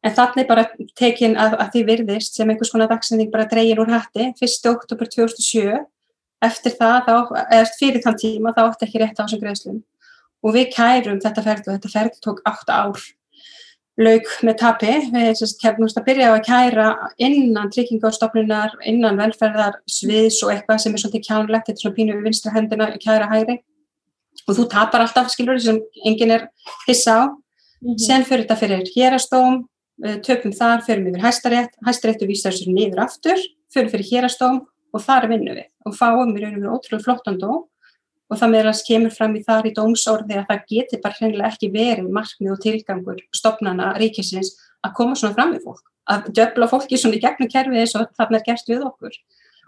en 0.01 0.15
þannig 0.17 0.49
bara 0.49 0.67
tekin 0.97 1.37
að, 1.37 1.57
að 1.61 1.73
því 1.75 1.85
virðist 1.91 2.37
sem 2.37 2.49
einhvers 2.49 2.73
konar 2.73 2.89
dagsending 2.89 3.31
bara 3.33 3.49
dreyin 3.49 3.81
úr 3.83 3.91
hætti 3.93 4.31
1. 4.33 4.69
oktober 4.73 5.09
2007 5.13 5.81
eftir 6.45 6.77
það, 6.79 6.99
þá, 7.07 7.15
eða 7.53 7.71
fyrir 7.77 8.05
þann 8.05 8.21
tíma 8.21 8.53
þá 8.57 8.63
átti 8.65 8.87
ekki 8.87 9.01
rétt 9.03 9.19
á 9.21 9.25
þessum 9.25 9.43
greiðslum. 9.43 9.81
Og 10.41 10.55
við 10.57 10.71
kærum 10.73 11.21
þetta 11.21 11.45
ferð 11.45 11.67
og 11.67 11.75
þetta 11.75 11.91
ferð 11.93 12.21
tók 12.25 12.41
8 12.49 12.77
ár. 12.77 13.03
Laug 14.01 14.31
með 14.47 14.55
tapi, 14.63 14.93
við 15.13 15.27
hefum 15.61 15.85
að 15.85 16.07
byrja 16.07 16.31
á 16.31 16.33
að 16.33 16.47
kæra 16.47 16.87
innan 17.21 17.69
tryggingastofnunar, 17.75 18.79
innan 18.89 19.21
velferðar 19.21 19.77
sviðs 19.85 20.39
og 20.47 20.55
eitthvað 20.55 20.81
sem 20.81 20.95
er 20.97 21.03
svolítið 21.03 21.27
kjánlegt. 21.27 21.67
Þetta 21.69 21.77
er 21.77 21.85
svona 21.85 21.99
pínu 21.99 22.17
við 22.17 22.31
vinstra 22.31 22.55
hendina 22.55 22.89
kæra 22.97 23.29
hægri. 23.29 23.59
Og 24.47 24.57
þú 24.57 24.65
tapar 24.73 25.05
alltaf 25.05 25.29
skilur 25.35 25.61
sem 25.61 25.83
enginn 26.09 26.33
er 26.39 26.49
hissa 26.87 27.19
á. 27.21 27.23
Mm 27.81 27.93
-hmm. 27.93 27.99
sen 27.99 28.25
fyrir 28.25 28.45
þetta 28.45 28.57
fyrir 28.57 28.89
hérastóm 28.97 29.65
töpum 30.25 30.53
þar, 30.57 30.85
fyrir 30.87 31.07
við 31.07 31.19
hæstarétt 31.21 31.75
hæstaréttu 31.87 32.29
vísar 32.29 32.55
sér 32.57 32.73
niður 32.73 33.03
aftur 33.05 33.41
fyrir 33.75 33.91
fyrir 33.93 34.09
hérastóm 34.11 34.63
og 34.91 35.05
þar 35.05 35.29
vinnum 35.31 35.59
við 35.59 35.69
og 35.87 35.97
fáum 35.97 36.33
við 36.35 36.47
raun 36.47 36.57
og 36.57 36.63
við 36.63 36.73
ótrúlega 36.75 37.05
flottan 37.07 37.39
dóm. 37.41 37.67
Og 38.31 38.39
það 38.39 38.53
meðalans 38.53 38.85
kemur 38.87 39.11
fram 39.11 39.33
í 39.35 39.41
þar 39.43 39.67
í 39.67 39.73
dómsorði 39.75 40.37
að 40.39 40.45
það 40.47 40.67
geti 40.71 40.99
bara 41.03 41.17
hreinlega 41.19 41.49
ekki 41.51 41.71
verið 41.75 42.13
markmið 42.15 42.53
og 42.53 42.61
tilgangur 42.63 43.23
stopnana 43.35 43.89
ríkisins 43.99 44.53
að 44.87 44.95
koma 45.01 45.17
svona 45.19 45.35
fram 45.35 45.57
við 45.57 45.65
fólk, 45.65 45.83
að 46.07 46.29
döfla 46.39 46.69
fólki 46.71 47.01
svona 47.01 47.19
í 47.19 47.23
gegnum 47.25 47.51
kerfið 47.51 47.83
eins 47.83 47.97
og 47.99 48.07
þarna 48.15 48.39
er 48.39 48.47
gert 48.47 48.71
við 48.71 48.87
okkur. 48.87 49.19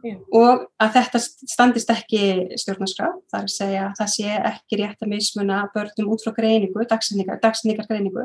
Yeah. 0.03 0.19
og 0.35 0.65
að 0.83 0.97
þetta 0.97 1.19
standist 1.23 1.91
ekki 1.95 2.23
stjórnarskrá, 2.59 3.13
það 3.31 3.37
er 3.39 3.45
að 3.47 3.53
segja 3.55 3.83
að 3.87 3.93
það 4.01 4.09
sé 4.11 4.33
ekki 4.49 4.79
rétt 4.81 5.05
að 5.05 5.13
mismuna 5.13 5.59
börnum 5.71 6.09
út 6.11 6.25
frá 6.25 6.33
greiningu, 6.35 6.87
dagsningar 6.91 7.87
greiningu 7.87 8.25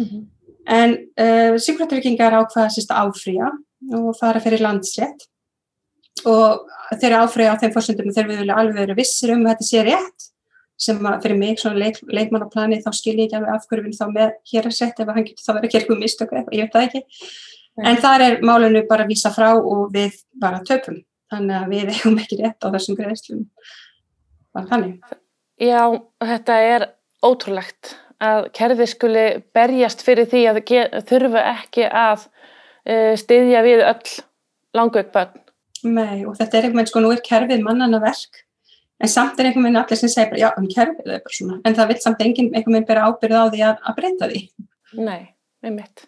mm 0.00 0.06
-hmm. 0.06 0.22
en 0.66 0.96
uh, 0.96 1.58
Sigurðartryggingar 1.58 2.38
ákvaða 2.40 2.72
sérst 2.74 2.90
áfrýja 2.90 3.52
og 3.96 4.16
fara 4.18 4.40
fyrir 4.40 4.64
landsrétt. 4.64 5.28
Og 6.26 6.66
þeir 7.00 7.12
eru 7.12 7.22
áfrið 7.22 7.52
á 7.52 7.60
þeim 7.60 7.72
fórsöndum 7.72 8.12
við 8.12 8.40
vilja 8.42 8.56
alveg 8.56 8.74
vera 8.82 8.98
vissir 8.98 9.32
um 9.32 9.46
að 9.46 9.54
þetta 9.54 9.68
sé 9.68 9.84
rétt 9.86 10.26
sem 10.80 11.06
að 11.06 11.22
fyrir 11.22 11.38
mig 11.38 11.60
svona 11.60 11.78
leik, 11.78 12.00
leikmannaplani 12.08 12.80
þá 12.80 12.90
skil 12.96 13.16
ég 13.18 13.26
ekki 13.26 13.36
alveg 13.36 13.54
afhverjum 13.54 13.92
þá 13.92 14.06
með 14.14 14.30
hér 14.52 14.68
að 14.68 14.76
setja 14.78 15.04
ef 15.04 15.12
hann 15.14 15.26
getur 15.26 15.44
þá 15.44 15.52
verið 15.58 15.90
að 15.92 16.00
mistöku 16.00 16.36
eitthvað, 16.36 16.56
ég 16.56 16.66
veit 16.66 16.76
það 16.76 16.86
ekki. 16.88 17.02
Nei. 17.80 17.84
en 17.86 18.00
þar 18.02 18.24
er 18.24 18.40
málunum 18.42 18.86
bara 18.88 19.04
að 19.04 19.12
vísa 19.12 19.30
frá 19.32 19.50
og 19.54 19.92
við 19.94 20.16
bara 20.40 20.62
töpum. 20.66 21.00
Þannig 21.30 21.56
að 21.56 21.74
við 21.74 21.90
hefum 21.94 22.18
ekki 22.18 22.38
rétt 22.40 22.66
á 22.66 22.68
þessum 22.74 22.96
greiðslum. 22.98 23.44
Bara 24.56 24.70
þannig. 24.72 25.12
Já, 25.60 25.82
þetta 26.32 26.56
er 26.66 26.86
ótrúlegt 27.22 27.94
að 28.20 28.50
kerfi 28.56 28.86
skuli 28.90 29.26
berjast 29.56 30.04
fyrir 30.04 30.28
því 30.30 30.42
að 30.50 30.62
þurfa 31.08 31.44
ekki 31.54 31.86
að 31.88 32.26
uh, 32.26 33.14
styðja 33.20 33.62
við 33.66 33.84
öll 33.88 34.18
langveik 34.76 35.14
börn 35.14 35.40
Nei, 35.86 36.26
og 36.28 36.36
þetta 36.36 36.58
er 36.58 36.66
einhvern 36.66 36.82
veginn, 36.82 36.90
sko, 36.90 37.00
nú 37.00 37.10
er 37.14 37.22
kerfið 37.24 37.64
mannana 37.64 38.00
verk, 38.02 38.42
en 39.00 39.08
samt 39.08 39.38
er 39.40 39.48
einhvern 39.48 39.64
veginn 39.64 39.80
allir 39.80 40.00
sem 40.00 40.12
segir 40.12 40.34
bara, 40.34 40.42
já, 40.42 40.50
um 40.60 40.68
kerfið 40.68 41.06
er 41.06 41.22
bara 41.24 41.36
svona, 41.36 41.58
en 41.64 41.76
það 41.78 41.92
vil 41.92 41.98
samt 42.04 42.22
einhvern 42.24 42.52
veginn 42.52 42.88
bera 42.88 43.06
ábyrð 43.08 43.40
á 43.40 43.44
því 43.54 43.62
að, 43.70 43.82
að 43.88 43.96
breyta 43.96 44.28
því. 44.30 44.42
Nei, 45.00 45.20
einmitt. 45.64 46.04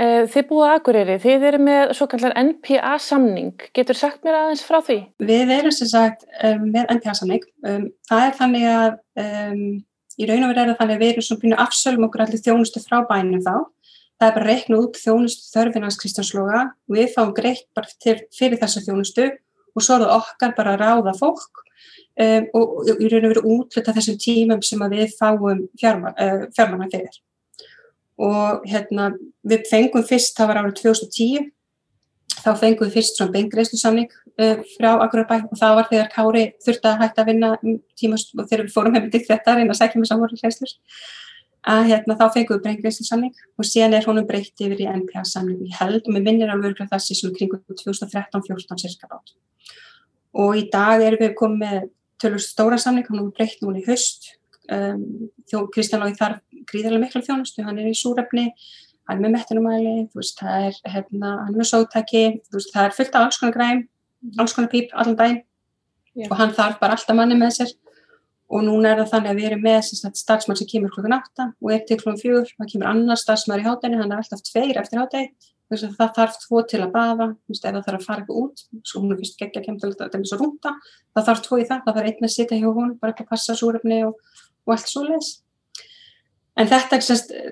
Eh, 0.00 0.24
þið 0.32 0.46
búið 0.48 0.66
að 0.70 0.74
Akureyri, 0.78 1.18
þið 1.20 1.46
eru 1.50 1.58
með 1.66 1.94
svo 1.98 2.08
kallar 2.08 2.34
NPA-samning. 2.40 3.66
Getur 3.76 3.98
sagt 3.98 4.22
mér 4.24 4.38
aðeins 4.38 4.64
frá 4.64 4.78
því? 4.86 4.98
Við 5.20 5.52
erum 5.58 5.74
sem 5.76 5.90
sagt 5.90 6.24
um, 6.40 6.64
með 6.72 6.94
NPA-samning. 6.96 7.44
Um, 7.68 7.90
það 8.08 8.24
er 8.24 8.38
þannig 8.38 8.64
að 8.70 8.94
um, 9.20 9.66
í 10.18 10.28
raun 10.28 10.44
og 10.46 10.52
verið 10.52 10.62
er 10.62 10.72
það 10.72 10.80
þannig 10.82 10.98
að 10.98 11.02
við 11.02 11.12
erum 11.12 11.26
svona 11.26 11.42
byrju 11.44 11.60
afsölum 11.64 12.06
okkur 12.08 12.24
allir 12.24 12.44
þjónustu 12.44 12.82
frá 12.84 12.98
bænum 13.08 13.44
þá. 13.44 13.54
Það 14.20 14.28
er 14.28 14.36
bara 14.36 14.44
að 14.44 14.50
reikna 14.50 14.80
út 14.82 15.00
þjónustu 15.00 15.48
þörfinans 15.50 15.98
Kristjánsloga. 16.02 16.62
Við 16.92 17.10
fáum 17.14 17.34
greitt 17.36 17.66
bara 17.76 17.96
til, 18.02 18.18
fyrir 18.36 18.60
þessa 18.60 18.84
þjónustu 18.84 19.28
og 19.72 19.84
svo 19.84 19.96
er 19.96 20.04
það 20.04 20.16
okkar 20.18 20.54
bara 20.58 20.76
að 20.76 20.84
ráða 20.84 21.16
fólk 21.18 21.62
um, 22.20 22.46
og 22.58 22.92
í 22.92 23.10
raun 23.10 23.26
og 23.26 23.32
verið 23.32 23.50
útluta 23.56 23.94
þessum 23.96 24.20
tímum 24.20 24.62
sem 24.66 24.86
við 24.92 25.14
fáum 25.16 25.66
fjármanna 25.80 26.86
uh, 26.86 26.92
fyrir 26.92 27.20
og 28.22 28.66
hérna 28.68 29.12
við 29.48 29.64
fengum 29.70 30.04
fyrst, 30.06 30.36
það 30.36 30.50
var 30.50 30.60
árið 30.62 30.76
2010 30.82 31.48
þá 32.42 32.50
fengum 32.58 32.88
við 32.88 32.94
fyrst 32.98 33.18
svona 33.18 33.34
beingreislu 33.34 33.78
samning 33.80 34.10
uh, 34.10 34.60
frá 34.76 34.90
Akurbæ 35.04 35.38
og 35.48 35.56
það 35.58 35.74
var 35.78 35.90
þegar 35.90 36.12
Kári 36.12 36.44
þurfti 36.64 36.90
að 36.90 37.00
hætta 37.02 37.24
að 37.24 37.32
vinna 37.32 37.50
tíma 37.98 38.18
og 38.18 38.46
þegar 38.48 38.64
við 38.66 38.74
fórum 38.74 38.96
hefði 38.98 39.24
þetta 39.28 39.56
reyna 39.58 39.74
að 39.74 39.80
sækja 39.80 40.02
með 40.02 40.10
samvorið 40.12 40.44
hlæslur 40.44 40.74
að 41.72 41.88
hérna 41.92 42.16
þá 42.18 42.24
fengum 42.34 42.58
við 42.58 42.64
beingreislu 42.66 43.06
samning 43.06 43.34
og 43.54 43.66
síðan 43.68 43.94
er 43.94 44.06
honum 44.08 44.26
breytt 44.26 44.62
yfir 44.64 44.82
í 44.82 44.88
NPA 44.90 45.22
samning 45.28 45.62
í 45.62 45.74
held 45.78 46.02
og 46.02 46.16
við 46.16 46.24
minnir 46.26 46.50
að 46.50 46.80
það 46.80 47.02
sé 47.04 47.16
svona 47.18 47.36
kringum 47.36 47.62
2013-14 47.70 48.82
cirka 48.82 49.10
bát. 49.10 49.34
Og 50.32 50.56
í 50.58 50.64
dag 50.72 51.04
erum 51.04 51.22
við 51.22 51.36
komið 51.38 51.60
með 51.62 51.90
tölur 52.22 52.42
stóra 52.42 52.78
samning, 52.82 53.06
hann 53.06 53.20
er 53.20 53.30
breytt 53.36 53.62
núna 53.62 53.78
í 53.78 53.86
höst 53.86 54.32
um, 54.70 55.28
Kristján 55.74 56.02
Lóði 56.02 56.18
þarf 56.18 56.42
gríðarlega 56.70 57.04
miklu 57.04 57.22
þjónustu, 57.26 57.64
hann 57.66 57.78
er 57.82 57.90
í 57.90 57.96
súrefni 57.98 58.48
hann 59.08 59.18
er 59.18 59.22
með 59.24 59.34
mettunumæli, 59.36 59.94
það 60.12 60.66
er 60.68 60.80
hérna, 60.94 61.30
hann 61.44 61.54
er 61.54 61.60
með 61.60 61.70
sótæki 61.72 62.24
það 62.50 62.84
er 62.84 62.96
fullt 62.96 63.16
af 63.16 63.26
alls 63.26 63.40
konar 63.40 63.56
græm 63.56 63.86
alls 64.38 64.54
konar 64.56 64.70
píp 64.72 64.92
allan 64.94 65.18
dæn 65.18 65.38
yeah. 66.16 66.28
og 66.30 66.36
hann 66.38 66.52
þarf 66.56 66.78
bara 66.80 66.98
alltaf 66.98 67.16
manni 67.18 67.38
með 67.38 67.56
sér. 67.60 67.72
Og 68.52 68.60
núna 68.66 68.90
er 68.92 68.98
það 69.00 69.12
þannig 69.14 69.30
að 69.30 69.38
við 69.38 69.46
erum 69.48 69.62
með 69.64 69.78
starfsmann 70.20 70.58
sem 70.60 70.68
kemur 70.68 70.92
klokkan 70.92 71.14
8 71.16 71.46
og 71.56 71.70
er 71.72 71.86
til 71.88 71.96
klokkan 71.96 72.20
4 72.20 72.42
það 72.50 72.68
kemur 72.74 72.90
annar 72.90 73.20
starfsmann 73.20 73.62
í 73.62 73.64
hátæni 73.64 73.96
hann 73.96 74.12
er 74.12 74.20
alltaf 74.20 74.42
tveir 74.44 74.80
eftir 74.82 75.00
hátæni 75.00 75.30
það 75.72 76.10
þarf 76.18 76.36
tvo 76.42 76.60
til 76.68 76.82
að 76.84 76.90
baða 76.92 77.28
ef 77.48 77.60
það 77.62 77.78
þarf 77.86 77.96
að 77.96 78.04
fara 78.04 78.20
eitthvað 78.20 78.40
út 78.42 78.64
sko 78.84 79.00
hún 79.00 79.14
er 79.14 79.20
fyrst 79.22 79.38
geggja 79.40 79.62
kemd 79.64 79.80
til 79.80 79.88
að 79.92 80.02
það 80.02 80.18
er 80.18 80.28
svo 80.28 80.38
rúnta 80.42 80.74
það 81.14 81.28
þarf 81.28 81.42
tvo 81.46 81.58
í 81.58 81.64
það, 81.70 81.80
það 81.86 81.96
þarf 81.96 82.10
einn 82.10 82.28
að 82.28 82.34
sitja 82.34 82.58
hjá 82.60 82.68
hún 82.68 82.92
bara 83.00 83.14
ekki 83.14 83.24
að 83.24 83.30
passa 83.32 83.56
súrefni 83.56 84.02
og, 84.04 84.18
og 84.66 84.74
allt 84.74 84.90
svo 84.92 85.06
leiðis 85.06 85.30
en 86.60 86.68
þetta, 86.68 86.98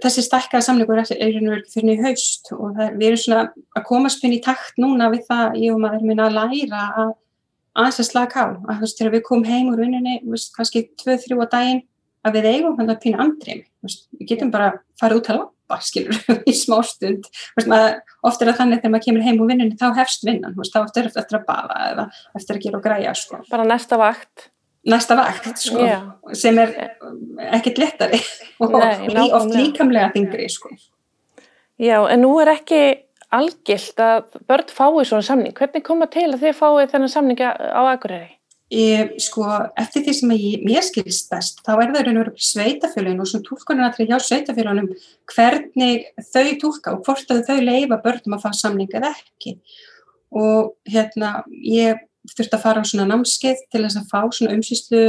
þessi 0.03 0.25
stækkaða 0.27 0.67
samlingur 0.67 1.01
er 1.01 1.13
einhvern 1.17 1.51
veginn 1.55 1.71
fyrir 1.73 1.89
nýju 1.89 2.07
haust 2.09 2.53
og 2.57 2.75
það, 2.77 2.97
við 3.01 3.07
erum 3.09 3.23
svona 3.25 3.45
að 3.79 3.87
komast 3.89 4.27
inn 4.27 4.37
í 4.37 4.43
takt 4.45 4.81
núna 4.81 5.09
við 5.15 5.25
það, 5.31 5.59
ég 5.63 5.77
og 5.77 5.83
maður 5.85 6.07
minna 6.11 6.29
að 6.29 6.37
læra 6.37 6.85
að 7.05 7.15
aðeins 7.79 8.03
að 8.03 8.09
slaka 8.11 8.45
á. 8.45 8.49
Að 8.51 8.75
þú 8.75 8.85
veist, 8.85 8.99
þegar 8.99 9.15
við 9.15 9.25
komum 9.29 9.49
heim 9.49 9.71
úr 9.71 9.81
vinninni 9.85 10.19
veist, 10.27 10.53
kannski 10.57 10.85
2-3 11.01 11.39
á 11.39 11.47
daginn 11.55 11.83
að 12.27 12.37
við 12.37 12.51
eigum 12.51 12.77
hann 12.77 12.93
að 12.93 13.01
pýna 13.05 13.25
andrim 13.25 13.65
við 13.81 14.29
getum 14.29 14.53
bara 14.53 14.73
að 14.75 14.79
fara 15.01 15.17
út 15.17 15.31
að 15.33 15.41
lappa 15.41 15.79
skilur, 15.87 16.19
í 16.51 16.55
smá 16.57 16.81
stund. 16.85 17.29
Oft 17.57 18.43
er 18.43 18.51
það 18.51 18.59
þannig 18.59 18.83
þegar 18.83 18.95
maður 18.95 19.07
kemur 19.07 19.27
heim 19.27 19.41
úr 19.41 19.53
vinninni 19.53 19.81
þá 19.81 19.89
hefst 19.97 20.27
vinnan, 20.29 20.57
veist, 20.59 20.75
þá 20.75 20.83
eftir, 20.85 21.11
eftir 21.15 21.41
að 21.41 21.47
bafa 21.49 21.83
eða 21.89 22.09
eftir 22.37 22.59
að 22.59 22.65
gera 22.67 22.81
og 22.81 22.85
græja 22.85 23.15
sko. 23.17 23.45
bara 23.51 23.69
næsta 23.69 24.01
vakt 24.01 24.51
næsta 24.89 25.17
vakt 25.19 25.61
sko, 25.61 25.85
sem 26.37 26.59
er 26.63 26.73
ekkert 27.51 27.81
lettari 27.83 28.21
og 28.63 28.75
Nei, 28.79 29.29
oft 29.29 29.53
líkamlega 29.53 30.11
þingri 30.15 30.49
sko. 30.53 30.73
Já, 31.81 31.97
en 32.13 32.23
nú 32.25 32.35
er 32.43 32.53
ekki 32.55 32.83
algilt 33.33 34.01
að 34.03 34.37
börn 34.49 34.69
fái 34.75 35.07
svona 35.07 35.25
samning. 35.25 35.55
Hvernig 35.57 35.87
koma 35.87 36.09
til 36.11 36.29
að 36.33 36.43
þið 36.43 36.59
fái 36.59 36.91
þennan 36.91 37.13
samning 37.13 37.41
á 37.41 37.83
Akureyri? 37.93 38.37
Ég, 38.71 39.17
sko, 39.19 39.43
eftir 39.83 40.05
því 40.07 40.13
sem 40.15 40.33
ég, 40.37 40.61
mér 40.63 40.85
skilst 40.87 41.31
best, 41.33 41.59
þá 41.67 41.73
er 41.73 41.89
það 41.91 42.05
raun 42.07 42.21
og 42.21 42.27
verið 42.29 42.45
sveitafélagin 42.47 43.23
og 43.23 43.27
svona 43.27 43.47
tólkunarnatri 43.49 44.07
hjá 44.07 44.21
sveitafélaginum 44.23 44.93
hvernig 45.33 46.05
þau 46.29 46.53
tólka 46.61 46.93
og 46.95 47.01
hvort 47.09 47.33
að 47.35 47.41
þau 47.49 47.57
leifa 47.67 47.99
börnum 48.05 48.37
að 48.37 48.45
fá 48.45 48.55
samning 48.55 48.95
eða 48.95 49.11
ekki. 49.17 49.57
Og 50.31 50.77
hérna, 50.87 51.41
ég 51.67 51.99
þurft 52.29 52.57
að 52.57 52.65
fara 52.65 52.83
á 52.83 52.89
svona 52.89 53.09
námskeið 53.11 53.63
til 53.73 53.85
þess 53.85 54.01
að 54.01 54.11
fá 54.11 54.21
svona 54.37 54.57
umsýslu 54.57 55.05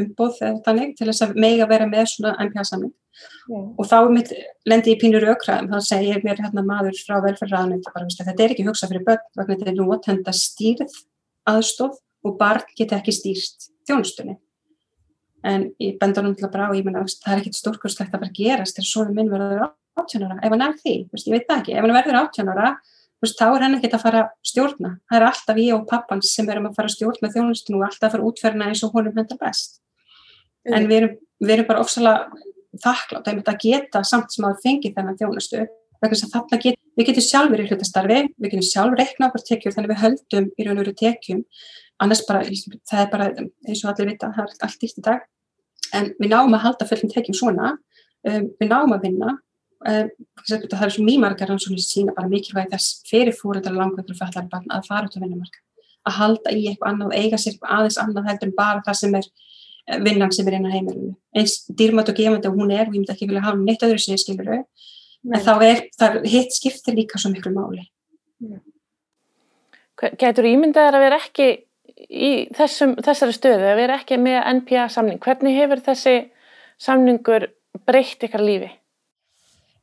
umbóð 0.00 0.40
eða 0.44 0.62
þannig 0.66 0.96
til 0.98 1.08
þess 1.08 1.24
að 1.24 1.38
mega 1.42 1.66
vera 1.70 1.86
með 1.90 2.10
svona 2.12 2.34
NPA-samling 2.44 2.92
yeah. 3.50 3.64
og 3.74 3.88
þá 3.90 3.96
mitt 4.12 4.30
lendi 4.68 4.94
ég 4.94 5.00
pínur 5.00 5.26
aukræðum, 5.32 5.70
þá 5.72 5.88
segir 5.88 6.20
mér 6.26 6.42
hérna 6.44 6.64
maður 6.66 7.00
frá 7.00 7.16
velferðraðanum 7.24 8.12
þetta 8.14 8.44
er 8.44 8.54
ekki 8.54 8.66
hugsað 8.68 8.92
fyrir 8.92 9.06
börn 9.08 9.24
vegna 9.40 9.56
þetta 9.56 9.72
er 9.72 9.80
nótenda 9.80 10.36
stýrð 10.36 10.94
aðstóð 11.50 11.98
og 12.26 12.38
barn 12.40 12.64
geta 12.76 13.00
ekki 13.00 13.14
stýrst 13.16 13.70
þjónustunni. 13.88 14.36
En 15.46 15.70
ég 15.80 15.96
benda 16.00 16.20
hann 16.20 16.34
alltaf 16.34 16.52
bara 16.52 16.68
á, 16.68 16.76
ég 16.76 16.84
menna 16.84 17.06
það 17.08 17.32
er 17.32 17.42
ekkit 17.42 17.56
stórkurslegt 17.56 18.12
að 18.12 18.26
vera 18.26 18.36
gerast 18.36 18.76
þegar 18.76 18.90
svona 18.90 19.14
minn 19.16 19.30
verður 19.32 19.70
átjónara 20.00 20.36
ef 20.44 20.52
hann 20.52 20.64
er 20.66 20.74
því, 20.82 20.96
ég 21.08 21.32
veit 21.32 21.46
það 21.48 21.62
ekki, 21.62 21.76
ef 21.76 21.86
hann 21.86 21.96
verður 21.96 22.18
átjónara 22.20 22.72
veist, 23.24 23.38
þá 23.38 23.46
er 23.48 23.64
hann 23.64 23.76
ekkert 23.76 23.96
að 23.98 24.04
fara 24.04 24.22
að 24.24 24.30
stjórna. 24.50 24.92
Það 25.10 25.18
er 25.18 25.26
alltaf 25.28 25.60
ég 25.60 25.74
og 25.76 25.88
pappans 25.90 26.30
sem 26.34 26.48
erum 26.52 26.68
að 26.70 26.78
fara 26.78 26.90
að 26.90 26.96
stjórna 26.96 27.32
þjónustinu 27.34 27.80
og 27.80 27.86
alltaf 27.88 28.06
að 28.08 28.14
fara 28.14 28.24
að 28.24 28.30
útferna 28.30 28.68
eins 28.70 28.84
og 28.86 28.94
honum 28.96 29.18
hendar 29.20 29.40
best. 29.40 29.80
Mm. 30.66 30.76
En 30.76 30.88
við 30.88 31.00
erum, 31.00 31.18
við 31.40 31.54
erum 31.56 31.68
bara 31.68 31.84
ofsalega 31.84 32.46
þakklátt 32.84 33.28
að 33.34 33.60
geta 33.64 34.02
samt 34.06 34.32
sem 34.34 34.46
að 34.48 34.62
fengi 34.64 34.92
þennan 34.96 35.18
þjónustu. 35.20 35.66
Get, 36.00 36.78
við 36.96 37.10
getum 37.10 37.24
sjálfur 37.26 37.60
í 37.60 37.66
hlutastarfi, 37.68 38.20
við 38.40 38.54
getum 38.54 38.64
sjálfur 38.64 39.02
rekna 39.02 39.28
okkur 39.28 39.42
tekjur 39.44 39.74
þannig 39.74 39.90
við 39.92 40.00
höldum 40.00 40.46
í 40.56 40.64
raun 40.64 40.78
og 40.78 40.86
veru 40.86 40.94
tekjum. 40.96 41.42
Annars 42.00 42.22
bara, 42.24 42.40
það 42.88 43.02
er 43.02 43.10
bara 43.12 43.26
eins 43.36 43.82
og 43.84 43.90
allir 43.90 44.14
vita, 44.14 44.30
það 44.32 44.46
er 44.46 44.64
allt 44.64 44.80
dýrt 44.80 45.02
í 45.02 45.04
dag. 45.04 45.26
En 45.92 46.08
við 46.16 46.32
náum 46.32 46.56
að 46.56 46.64
halda 46.64 46.88
fullum 46.88 47.12
tekjum 47.12 47.36
svona, 47.36 47.74
um, 48.24 48.48
við 48.56 48.72
náum 48.72 48.96
að 48.96 49.04
vinna 49.10 49.34
það 49.80 50.84
er 50.84 50.92
svo 50.92 51.04
mjög 51.06 51.22
margar 51.24 51.48
rannsóknir 51.48 51.84
sína 51.84 52.14
bara 52.16 52.28
mikilvægi 52.28 52.74
þess 52.74 53.02
fyrir 53.08 53.36
fóröldar 53.36 53.76
langveikur 53.76 54.18
fallar 54.18 54.48
barn 54.50 54.68
að 54.68 54.88
fara 54.88 55.08
út 55.08 55.16
á 55.16 55.22
vinnumarka 55.22 55.62
að 56.08 56.16
halda 56.16 56.52
í 56.54 56.66
eitthvað 56.68 56.92
annað 56.92 57.10
og 57.10 57.16
eiga 57.16 57.38
sér 57.40 57.56
aðeins 57.76 57.98
annað 58.00 58.28
heldur 58.30 58.50
en 58.50 58.56
bara 58.56 58.82
það 58.86 58.98
sem 59.00 59.16
er 59.18 59.26
eh, 59.26 60.00
vinnan 60.04 60.32
sem 60.32 60.48
er 60.48 60.56
inn 60.56 60.68
á 60.68 60.74
heimilinu. 60.74 61.14
Eins 61.36 61.56
dýrmætt 61.68 62.12
og 62.12 62.18
gefandi 62.20 62.48
og 62.48 62.56
hún 62.56 62.72
er 62.72 62.86
og 62.86 62.94
ég 62.94 62.98
myndi 62.98 63.14
ekki 63.14 63.28
vilja 63.28 63.44
hafa 63.44 63.60
neitt 63.60 63.84
öðru 63.86 64.00
sem 64.00 64.16
ég 64.16 64.22
skilur 64.22 64.52
en 64.56 65.44
þá 65.44 65.52
er, 65.66 65.82
það 66.00 66.20
hitt 66.32 66.54
skiptir 66.56 66.96
líka 66.96 67.20
svo 67.20 67.32
miklu 67.32 67.52
máli. 67.52 67.84
Gætur 70.00 70.48
ímyndaðar 70.48 70.96
að 70.96 71.04
vera 71.04 71.20
ekki 71.20 71.48
í 72.08 72.30
þessum, 72.56 72.94
þessari 73.04 73.36
stöðu 73.36 73.68
að 73.68 73.80
vera 73.82 73.98
ekki 74.00 74.16
með 74.16 74.38
NPA 74.62 74.86
samning? 74.88 75.20
Hvernig 75.20 75.58
hefur 75.60 75.82
þessi 75.90 76.14
samningur 76.80 77.50
breytt 77.84 78.24
ykkar 78.24 78.44
lífi? 78.44 78.70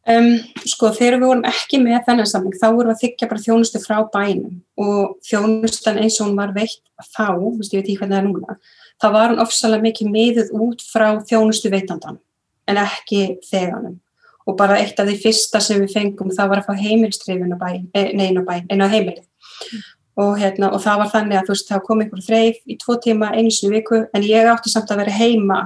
Um, 0.07 0.37
sko 0.63 0.93
þegar 0.95 1.17
við 1.17 1.27
vorum 1.27 1.47
ekki 1.49 1.81
með 1.83 2.05
þennan 2.05 2.29
samling 2.31 2.55
þá 2.55 2.67
vorum 2.69 2.93
við 2.93 2.95
að 2.95 3.01
þykja 3.01 3.27
bara 3.27 3.43
þjónustu 3.43 3.81
frá 3.83 3.97
bænum. 4.13 4.53
Og 4.79 5.17
þjónustan 5.27 5.99
eins 5.99 6.19
og 6.21 6.29
hún 6.29 6.37
var 6.39 6.53
veitt 6.55 6.79
þá, 7.11 7.35
veist, 7.35 7.73
ég 7.73 7.81
veit 7.81 7.89
ekki 7.89 7.97
hvernig 7.99 8.15
það 8.15 8.21
er 8.21 8.27
núna, 8.29 8.57
þá 9.03 9.07
var 9.17 9.33
hún 9.33 9.43
ofsalega 9.43 9.83
mikið 9.83 10.13
miðuð 10.13 10.53
út 10.63 10.85
frá 10.87 11.07
þjónustu 11.27 11.73
veitandan 11.73 12.21
en 12.67 12.79
ekki 12.85 13.21
þeganum. 13.49 13.99
Og 14.47 14.55
bara 14.55 14.79
eitt 14.79 14.99
af 14.99 15.09
því 15.09 15.17
fyrsta 15.25 15.59
sem 15.63 15.83
við 15.83 15.97
fengum 15.97 16.31
það 16.31 16.53
var 16.53 16.63
að 16.63 16.69
fá 16.69 16.79
heimilstrifin 16.79 17.51
á 17.51 17.59
bæn, 17.59 17.89
eh, 17.91 18.13
neina 18.15 18.45
bæn, 18.47 18.63
einu 18.71 18.87
á 18.87 18.93
heimilið. 18.93 19.25
Mm. 19.73 19.85
og, 20.17 20.37
hérna, 20.41 20.71
og 20.73 20.81
það 20.81 21.01
var 21.01 21.11
þannig 21.13 21.37
að 21.37 21.47
þú 21.47 21.53
veist 21.53 21.69
þá 21.69 21.77
kom 21.85 22.01
einhver 22.01 22.23
þreif 22.25 22.57
í 22.65 22.77
tvo 22.81 22.95
tíma 23.01 23.29
einu 23.35 23.51
sinu 23.53 23.75
viku 23.75 23.99
en 24.15 24.25
ég 24.25 24.49
átti 24.49 24.71
samt 24.73 24.89
að 24.93 25.03
vera 25.03 25.13
heima 25.13 25.59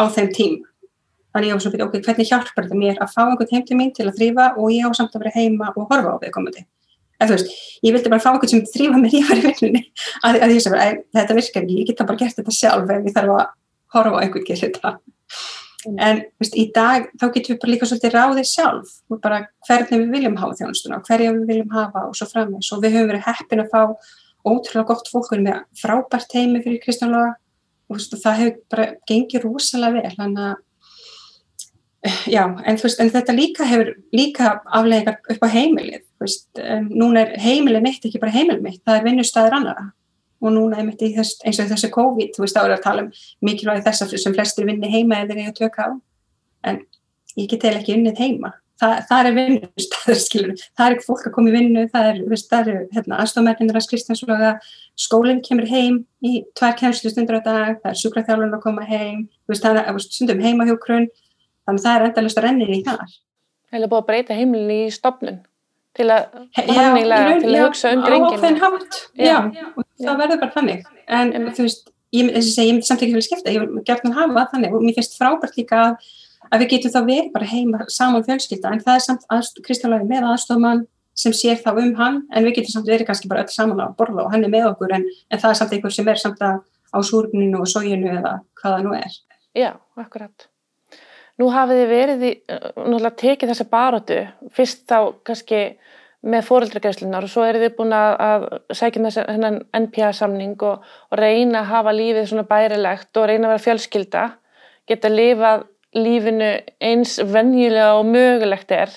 á 0.00 0.04
þeim 0.14 0.30
tíma 0.36 0.68
Þannig 1.34 1.50
ég 1.50 1.58
var 1.58 1.62
svona, 1.64 1.86
ok, 1.86 1.96
hvernig 2.06 2.30
hjálpar 2.30 2.64
þetta 2.66 2.80
mér 2.80 2.98
að 3.04 3.12
fá 3.12 3.20
einhvern 3.26 3.52
heim 3.52 3.64
til 3.68 3.78
mín 3.78 3.92
til 3.96 4.06
að 4.08 4.16
þrýfa 4.16 4.48
og 4.56 4.72
ég 4.72 4.88
á 4.88 4.90
samt 4.96 5.14
að 5.14 5.24
vera 5.24 5.34
heima 5.36 5.70
og 5.74 5.92
horfa 5.92 6.14
á 6.16 6.22
viðkomandi. 6.22 6.64
Eða 7.18 7.28
þú 7.28 7.36
veist, 7.36 7.54
ég 7.84 7.94
vildi 7.94 8.12
bara 8.14 8.24
fá 8.24 8.30
einhvern 8.32 8.52
sem 8.54 8.64
þrýfa 8.72 9.02
mér 9.02 9.16
í 9.18 9.22
hverju 9.28 9.44
vinnunni 9.50 9.84
að, 10.24 10.40
að 10.46 10.54
ég 10.54 10.64
sem 10.64 10.74
bara, 10.74 10.90
þetta 11.18 11.38
virkar 11.38 11.66
ekki, 11.66 11.78
ég 11.82 11.90
geta 11.90 12.08
bara 12.08 12.20
gert 12.22 12.40
þetta 12.40 12.54
sjálf 12.58 12.92
ef 12.94 13.08
ég 13.10 13.16
þarf 13.16 13.34
að 13.36 13.48
horfa 13.96 14.14
á 14.16 14.22
einhvern 14.24 14.46
gera 14.48 14.62
þetta. 14.64 14.94
Mm. 15.86 15.98
En 16.02 16.22
veist, 16.40 16.56
í 16.58 16.64
dag 16.74 17.10
þá 17.20 17.26
getum 17.34 17.52
við 17.52 17.58
bara 17.62 17.72
líka 17.72 17.86
svolítið 17.86 18.14
ráðið 18.16 18.48
sjálf 18.50 18.94
bara 19.22 19.44
hvernig 19.68 20.00
við 20.00 20.08
viljum 20.16 20.38
hafa 20.40 20.56
þjónustuna 20.58 20.98
hverja 21.06 21.34
við 21.36 21.52
viljum 21.52 21.70
hafa 21.70 22.02
og 22.08 22.16
svo 22.18 22.26
framvegs 22.32 22.72
og 22.74 22.82
við 22.82 22.96
höfum 22.96 23.12
verið 23.12 23.28
heppin 23.28 23.62
að 23.62 23.70
fá 23.70 23.82
ótrúlega 24.42 24.88
gott 24.88 25.10
fólk 25.12 25.30
með 25.38 25.60
frábært 25.78 26.34
heimi 26.34 26.64
fyrir 26.64 26.80
Kristjánlaga 26.82 27.36
og 27.88 27.94
veist, 27.94 28.16
það 28.24 28.40
hefur 28.40 28.58
bara 28.74 28.88
gengið 29.08 29.46
rosalega 29.46 30.02
vel, 30.02 30.16
þannig 30.18 30.48
að 30.48 30.56
Já, 32.34 32.44
en, 32.46 32.78
veist, 32.78 33.00
en 33.02 33.10
þetta 33.10 33.34
líka 33.34 33.66
hefur 33.66 33.92
líka 34.14 34.58
aflegar 34.64 35.18
upp 35.32 35.42
á 35.42 35.48
heimilið. 35.50 36.04
Veist, 36.22 36.48
um, 36.58 36.90
núna 36.94 37.24
er 37.24 37.40
heimilið 37.42 37.84
mitt 37.84 38.06
ekki 38.06 38.20
bara 38.22 38.34
heimilið 38.34 38.62
mitt, 38.64 38.82
það 38.86 39.00
er 39.00 39.08
vinnustæðir 39.08 39.56
annara 39.58 39.88
og 40.38 40.54
núna 40.54 40.78
er 40.78 40.86
mitt 40.86 41.02
þess, 41.02 41.40
eins 41.42 41.58
og 41.58 41.66
þessi 41.72 41.90
COVID, 41.94 42.30
þú 42.36 42.44
veist, 42.44 42.54
þá 42.54 42.62
er 42.62 42.76
að 42.76 42.84
tala 42.84 43.04
um 43.04 43.10
mikilvægi 43.42 43.84
þess 43.88 44.04
að 44.04 44.14
sem 44.22 44.36
flestir 44.36 44.68
vinni 44.68 44.90
heima 44.92 45.18
eða 45.18 45.34
er 45.34 45.42
ég 45.42 45.50
að 45.50 45.60
tökka 45.64 45.86
á, 45.90 45.90
en 46.70 46.80
ég 47.34 47.50
get 47.50 47.66
eða 47.66 47.80
ekki 47.82 47.96
unnið 47.96 48.22
heima. 48.22 48.52
Þa, 48.78 48.92
það 49.08 49.28
er 49.28 49.34
vinnustæðir, 49.34 50.20
skilur, 50.28 50.64
það 50.78 50.92
er 50.94 51.00
fólk 51.02 51.24
að 51.26 51.34
koma 51.34 51.50
í 51.50 51.54
vinnu, 51.56 51.86
það 51.90 52.10
er, 52.12 52.20
er 52.60 52.84
hérna, 52.94 53.18
aðstofmærnir 53.24 53.80
að 53.80 53.88
Kristjánsloga, 53.90 54.52
skólinn 54.94 55.42
kemur 55.42 55.66
heim 55.66 56.04
í 56.22 56.44
tvær 56.58 56.78
kemslu 56.78 57.10
stundur 57.10 57.40
á 57.42 57.42
dag, 57.42 57.80
það 57.82 57.90
er 57.90 57.98
sjúkraþjálfun 58.04 58.54
að 58.54 58.62
koma 58.62 58.86
heim, 58.86 59.24
veist, 59.50 59.66
það 59.66 59.82
er 59.82 59.98
stundum 60.06 60.44
heimahjókrun 60.46 61.10
þannig 61.68 61.84
það 61.84 61.98
er 61.98 62.08
endalust 62.08 62.40
að 62.40 62.48
rennir 62.48 62.72
í 62.72 62.80
þar. 62.86 63.14
Eða 63.68 63.90
búið 63.92 64.00
að 64.00 64.08
breyta 64.08 64.36
heimilin 64.38 64.74
í 64.74 64.82
stopnun 64.92 65.40
til 65.98 66.06
að, 66.14 66.26
já, 66.54 66.64
til 67.42 67.50
að 67.50 67.64
hugsa 67.64 67.92
um 67.92 68.04
og 68.06 69.86
það 69.98 70.20
verður 70.22 70.40
bara 70.44 70.54
þannig. 70.54 70.84
En 71.10 71.32
um, 71.34 71.48
þú 71.56 71.66
veist, 71.66 71.88
ég, 72.14 72.28
ég, 72.30 72.70
myndi 72.70 72.86
samt 72.86 73.02
ekki 73.02 73.14
fyrir 73.16 73.26
skipta, 73.26 73.54
ég 73.54 73.64
vil 73.64 73.82
gert 73.86 74.04
hann 74.06 74.16
hafa 74.16 74.46
þannig. 74.52 74.76
Og 74.76 74.84
mér 74.84 74.96
finnst 74.98 75.16
frábært 75.18 75.58
líka 75.58 75.80
að, 75.88 76.10
að 76.52 76.62
við 76.62 76.70
getum 76.74 76.94
þá 76.94 77.00
verið 77.00 77.32
bara 77.34 77.50
heima 77.50 77.88
saman 77.92 78.26
fjölskylda. 78.28 78.74
En 78.74 78.84
það 78.84 79.00
er 79.00 79.06
samt 79.08 79.62
Kristjálaði 79.66 80.10
með 80.10 80.28
aðstofmann 80.32 80.84
sem 81.18 81.34
sér 81.34 81.58
þá 81.58 81.72
um 81.72 81.94
hann 81.98 82.20
en 82.30 82.46
við 82.46 82.60
getum 82.60 82.76
samt 82.76 82.90
verið 82.92 83.08
kannski 83.08 83.30
bara 83.30 83.42
öll 83.42 83.50
saman 83.50 83.80
að 83.82 83.96
borða 83.98 84.28
og 84.28 84.30
hann 84.30 84.46
er 84.46 84.52
með 84.52 84.68
okkur 84.68 84.94
en, 84.94 85.08
en 85.32 85.40
það 85.42 85.50
er 85.50 85.58
samt 85.58 85.74
einhver 85.74 85.94
sem 85.96 86.12
er 86.12 86.20
samt 86.20 86.44
að 86.46 86.60
á 86.94 86.98
súrninu 87.02 87.64
og 87.64 87.66
sóginu 87.68 88.12
eða 88.20 88.36
hvaða 88.60 88.84
nú 88.86 88.94
er. 88.96 89.18
Já, 89.58 89.72
akkurat 89.98 90.46
Nú 91.38 91.48
hafið 91.54 91.80
þið 91.80 91.92
verið 91.92 92.22
í, 92.26 92.32
náttúrulega 92.50 93.14
tekið 93.20 93.52
þessa 93.52 93.68
barótu, 93.70 94.18
fyrst 94.54 94.84
þá 94.90 94.98
kannski 95.26 95.62
með 96.26 96.46
fóreldragæslunar 96.48 97.26
og 97.28 97.30
svo 97.30 97.44
eru 97.46 97.60
þið 97.62 97.74
búin 97.76 97.94
að, 97.94 98.46
sækja 98.74 99.02
með 99.04 99.18
þennan 99.20 99.58
NPA-samning 99.84 100.64
og, 100.66 100.86
og 101.12 101.20
reyna 101.20 101.60
að 101.62 101.68
hafa 101.70 101.94
lífið 101.94 102.30
svona 102.30 102.46
bærilegt 102.48 103.20
og 103.20 103.28
reyna 103.30 103.46
að 103.46 103.52
vera 103.54 103.64
fjölskylda, 103.68 104.24
geta 104.90 105.10
að 105.10 105.18
lifa 105.20 105.52
lífinu 105.96 106.48
eins 106.84 107.14
venjulega 107.22 107.92
og 108.00 108.10
mögulegt 108.10 108.74
er. 108.74 108.96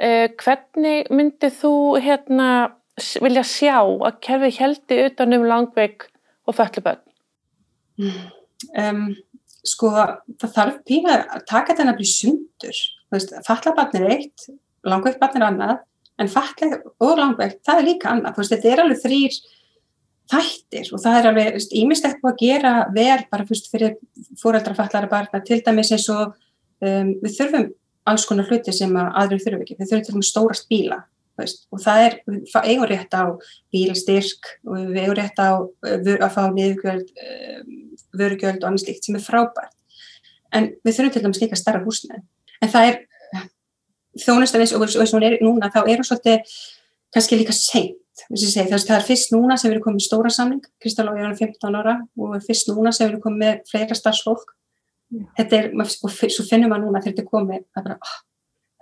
Eh, 0.00 0.30
hvernig 0.40 1.10
myndið 1.12 1.56
þú 1.58 1.74
hérna 2.00 2.50
vilja 3.20 3.42
sjá 3.44 3.80
að 3.82 4.20
kerfið 4.22 4.60
heldi 4.62 5.00
utanum 5.08 5.48
langveik 5.50 6.06
og 6.46 6.56
fölluböld? 6.56 7.02
Um 8.78 9.10
sko 9.70 9.92
það 10.40 10.56
þarf 10.56 10.80
pína 10.88 11.20
að 11.22 11.46
taka 11.48 11.72
þetta 11.72 11.86
nefnilega 11.88 12.16
sundur. 12.16 12.82
Fallabarn 13.46 13.96
er 14.00 14.10
eitt, 14.16 14.50
langveikt 14.86 15.20
barn 15.22 15.38
er 15.38 15.46
annað 15.48 15.78
en 16.20 16.30
falleg 16.30 16.76
og 17.00 17.16
langveikt 17.18 17.62
það 17.66 17.80
er 17.80 17.88
líka 17.88 18.12
annað, 18.12 18.36
veist, 18.38 18.54
þetta 18.54 18.70
er 18.70 18.82
alveg 18.84 19.02
þrýr 19.04 19.38
þættir 20.30 20.90
og 20.94 21.02
það 21.02 21.18
er 21.18 21.28
alveg 21.30 21.76
ímestegt 21.80 22.20
búið 22.22 22.32
að 22.32 22.42
gera 22.44 22.72
vel 22.94 23.20
bara 23.32 23.46
fyrst 23.48 23.70
fyrir 23.72 23.96
fóreldrafallara 24.40 25.10
barna. 25.10 25.42
Til 25.42 25.60
dæmis 25.66 25.90
eins 25.94 26.08
og 26.12 26.36
um, 26.84 27.14
við 27.22 27.36
þurfum 27.38 27.70
alls 28.10 28.26
konar 28.28 28.48
hluti 28.50 28.74
sem 28.74 28.92
að 28.96 29.10
aðrið 29.22 29.46
þurfum 29.46 29.64
ekki, 29.64 29.78
við 29.78 29.90
þurfum 29.90 30.04
til 30.06 30.14
dæmis 30.16 30.32
stórast 30.34 30.70
bíla 30.70 31.00
veist, 31.40 31.66
og 31.72 31.82
það 31.82 32.04
er, 32.06 32.16
við 32.28 32.56
eigum 32.62 32.88
rétt 32.90 33.16
á 33.16 33.24
bílstyrk 33.72 34.50
og 34.68 34.78
við 34.92 35.02
eigum 35.04 35.18
rétt 35.18 35.40
á 35.40 35.50
að 35.56 36.34
fá 36.34 36.42
niðurgjöld 36.52 37.12
um, 37.24 37.76
vörugjöld 38.16 38.62
og 38.62 38.70
annars 38.70 38.86
líkt 38.88 39.06
sem 39.06 39.16
er 39.18 39.24
frábært. 39.24 39.76
En 40.54 40.72
við 40.84 40.96
þurfum 40.96 41.14
til 41.14 41.22
dæmis 41.24 41.40
líka 41.42 41.58
starra 41.58 41.82
húsnæð. 41.84 42.22
En 42.60 42.70
það 42.72 42.88
er 42.88 43.00
þjónustafins 44.18 44.74
og 44.74 44.84
eins 44.86 44.98
og 44.98 45.16
hún 45.16 45.26
er 45.26 45.38
núna, 45.44 45.70
þá 45.70 45.82
er 45.84 46.00
hún 46.00 46.06
svolítið 46.06 46.54
kannski 47.14 47.38
líka 47.40 47.54
seint. 47.56 47.96
Það 48.20 48.96
er 48.96 49.06
fyrst 49.06 49.32
núna 49.32 49.56
sem 49.56 49.70
við 49.70 49.76
erum 49.76 49.86
komið 49.86 50.04
stóra 50.04 50.32
samling, 50.34 50.64
Kristal 50.82 51.08
og 51.08 51.18
ég 51.18 51.28
er 51.28 51.38
15 51.38 51.78
ára 51.78 51.94
og 52.18 52.34
fyrst 52.44 52.68
núna 52.68 52.92
sem 52.92 53.06
við 53.06 53.14
erum 53.14 53.22
komið 53.24 53.62
fleira 53.70 53.96
starfsfólk. 53.96 54.52
Þetta 55.38 55.56
er, 55.56 55.70
og 55.74 55.88
svo 55.90 56.44
finnum 56.46 56.70
maður 56.70 56.86
núna 56.86 57.00
þegar 57.00 57.14
þetta 57.14 57.24
er 57.24 57.30
komið 57.30 57.62
að 57.64 57.86
bara, 57.86 57.96
oh, 57.96 58.18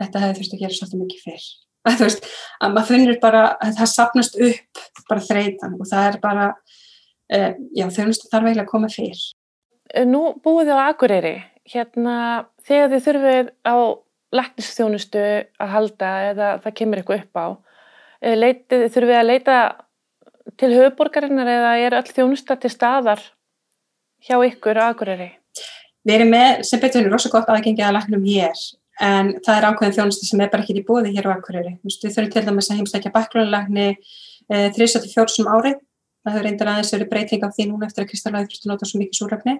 þetta 0.02 0.24
hefði 0.24 0.40
þurft 0.40 0.56
að 0.56 0.64
gera 0.64 0.78
svolítið 0.78 1.02
mikið 1.04 1.22
fyrr. 1.24 1.46
Þú 1.98 2.08
veist, 2.08 2.26
að 2.58 2.74
maður 2.74 2.90
finnir 2.90 3.20
bara 3.22 3.44
að 3.54 3.78
það 3.78 3.90
sapnast 3.94 4.40
upp 4.48 4.82
bara 5.08 5.24
þreytan 5.24 5.78
og 5.78 5.88
það 5.88 6.08
er 6.10 6.20
bara 6.24 6.48
já, 7.28 7.86
þjónustu 7.92 8.30
þarf 8.30 8.48
eiginlega 8.48 8.66
að 8.66 8.72
koma 8.72 8.90
fyrr. 8.92 9.22
Eh, 9.94 10.04
nú 10.04 10.34
búið 10.44 10.70
þið 10.70 10.80
á 10.80 10.88
Akureyri, 10.88 11.34
hérna 11.68 12.14
þegar 12.66 12.92
þið 12.92 13.04
þurfið 13.06 13.50
á 13.64 13.76
læknisþjónustu 14.38 15.24
að 15.64 15.72
halda 15.72 16.10
eða 16.28 16.48
það 16.64 16.76
kemur 16.80 17.00
eitthvað 17.00 17.22
upp 17.22 17.40
á, 17.40 17.46
eh, 18.22 18.36
leitið, 18.36 18.88
þurfið 18.92 19.20
að 19.20 19.28
leita 19.30 19.58
til 20.56 20.72
höfuborgarinnar 20.74 21.48
eða 21.48 21.72
er 21.86 21.96
all 21.96 22.08
þjónusta 22.08 22.58
til 22.60 22.70
staðar 22.72 23.20
hjá 24.24 24.36
ykkur 24.44 24.80
á 24.80 24.92
Akureyri? 24.92 25.30
Við 26.04 26.14
erum 26.14 26.32
með, 26.32 26.62
sem 26.64 26.80
betur 26.80 27.04
við, 27.04 27.12
rosa 27.12 27.32
gott 27.32 27.48
aðgengi 27.48 27.84
að 27.84 27.96
læknum 27.98 28.24
hér 28.24 28.62
en 29.00 29.34
það 29.44 29.56
er 29.56 29.66
ákveðin 29.68 29.96
þjónustu 29.96 30.26
sem 30.26 30.40
er 30.40 30.50
bara 30.52 30.64
ekki 30.64 30.80
í 30.80 30.86
bóði 30.86 31.12
hér 31.14 31.28
á 31.30 31.36
Akureyri. 31.36 31.76
Við 31.84 32.14
þurfum 32.14 32.32
til 32.32 32.44
dæmis 32.46 32.70
að 32.70 32.80
heimslækja 32.80 33.12
bakgrunlegni 33.14 33.88
e, 33.92 34.70
3-4 34.74 35.28
sem 35.30 35.48
árið 35.48 35.78
það 36.28 36.36
hefur 36.36 36.46
reyndar 36.48 36.70
aðeins 36.72 36.94
verið 36.94 37.10
breyting 37.12 37.44
á 37.44 37.48
því 37.54 37.68
núna 37.70 37.88
eftir 37.88 38.04
að 38.04 38.10
kristallæði 38.12 38.50
þurftu 38.52 38.70
nota 38.70 38.88
svo 38.88 39.00
mikið 39.02 39.18
súröfni 39.18 39.54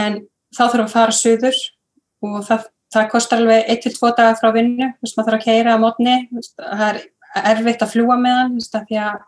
en 0.00 0.20
þá 0.54 0.62
þurfum 0.64 0.86
að 0.86 0.94
fara 0.94 1.16
söður 1.16 1.58
og 2.26 2.36
það, 2.46 2.68
það 2.94 3.08
kostar 3.14 3.42
alveg 3.42 3.72
1-2 3.76 4.12
dagar 4.18 4.38
frá 4.38 4.52
vinnu, 4.54 4.90
þess 5.00 5.14
að 5.14 5.20
maður 5.20 5.30
þarf 5.30 5.40
að 5.40 5.46
keira 5.46 5.74
á 5.74 5.82
mótni, 5.82 6.16
það 6.58 6.86
er 6.90 7.02
erfitt 7.54 7.84
að 7.84 7.92
fljúa 7.94 8.18
með 8.20 8.38
hann, 8.40 8.56
þess 8.58 8.78
að 8.80 8.88
því 8.90 9.00
að 9.04 9.20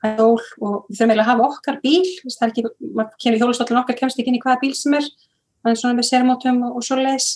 það 0.00 0.10
er 0.10 0.16
dól 0.16 0.40
og 0.40 0.74
við 0.88 0.96
þurfum 0.96 1.12
eiginlega 1.12 1.26
að 1.26 1.30
hafa 1.30 1.48
okkar 1.50 1.78
bíl, 1.84 2.06
þess 2.22 2.36
að 2.36 2.40
það 2.40 2.46
er 2.46 2.54
ekki 2.54 2.90
maður 2.96 3.20
kemur 3.20 3.36
í 3.36 3.42
hjólustóllin 3.42 3.80
okkar, 3.82 3.98
kemst 4.00 4.20
ekki 4.20 4.32
inn 4.32 4.40
í 4.40 4.42
hvaða 4.42 4.62
bíl 4.62 4.72
sem 4.78 4.96
er. 4.96 5.08
Það 5.60 5.74
er 5.74 5.80
svona 5.82 5.98
með 5.98 6.06
sérmótum 6.08 6.60
og, 6.64 6.76
og 6.80 6.86
svo 6.86 6.96
leis 6.96 7.26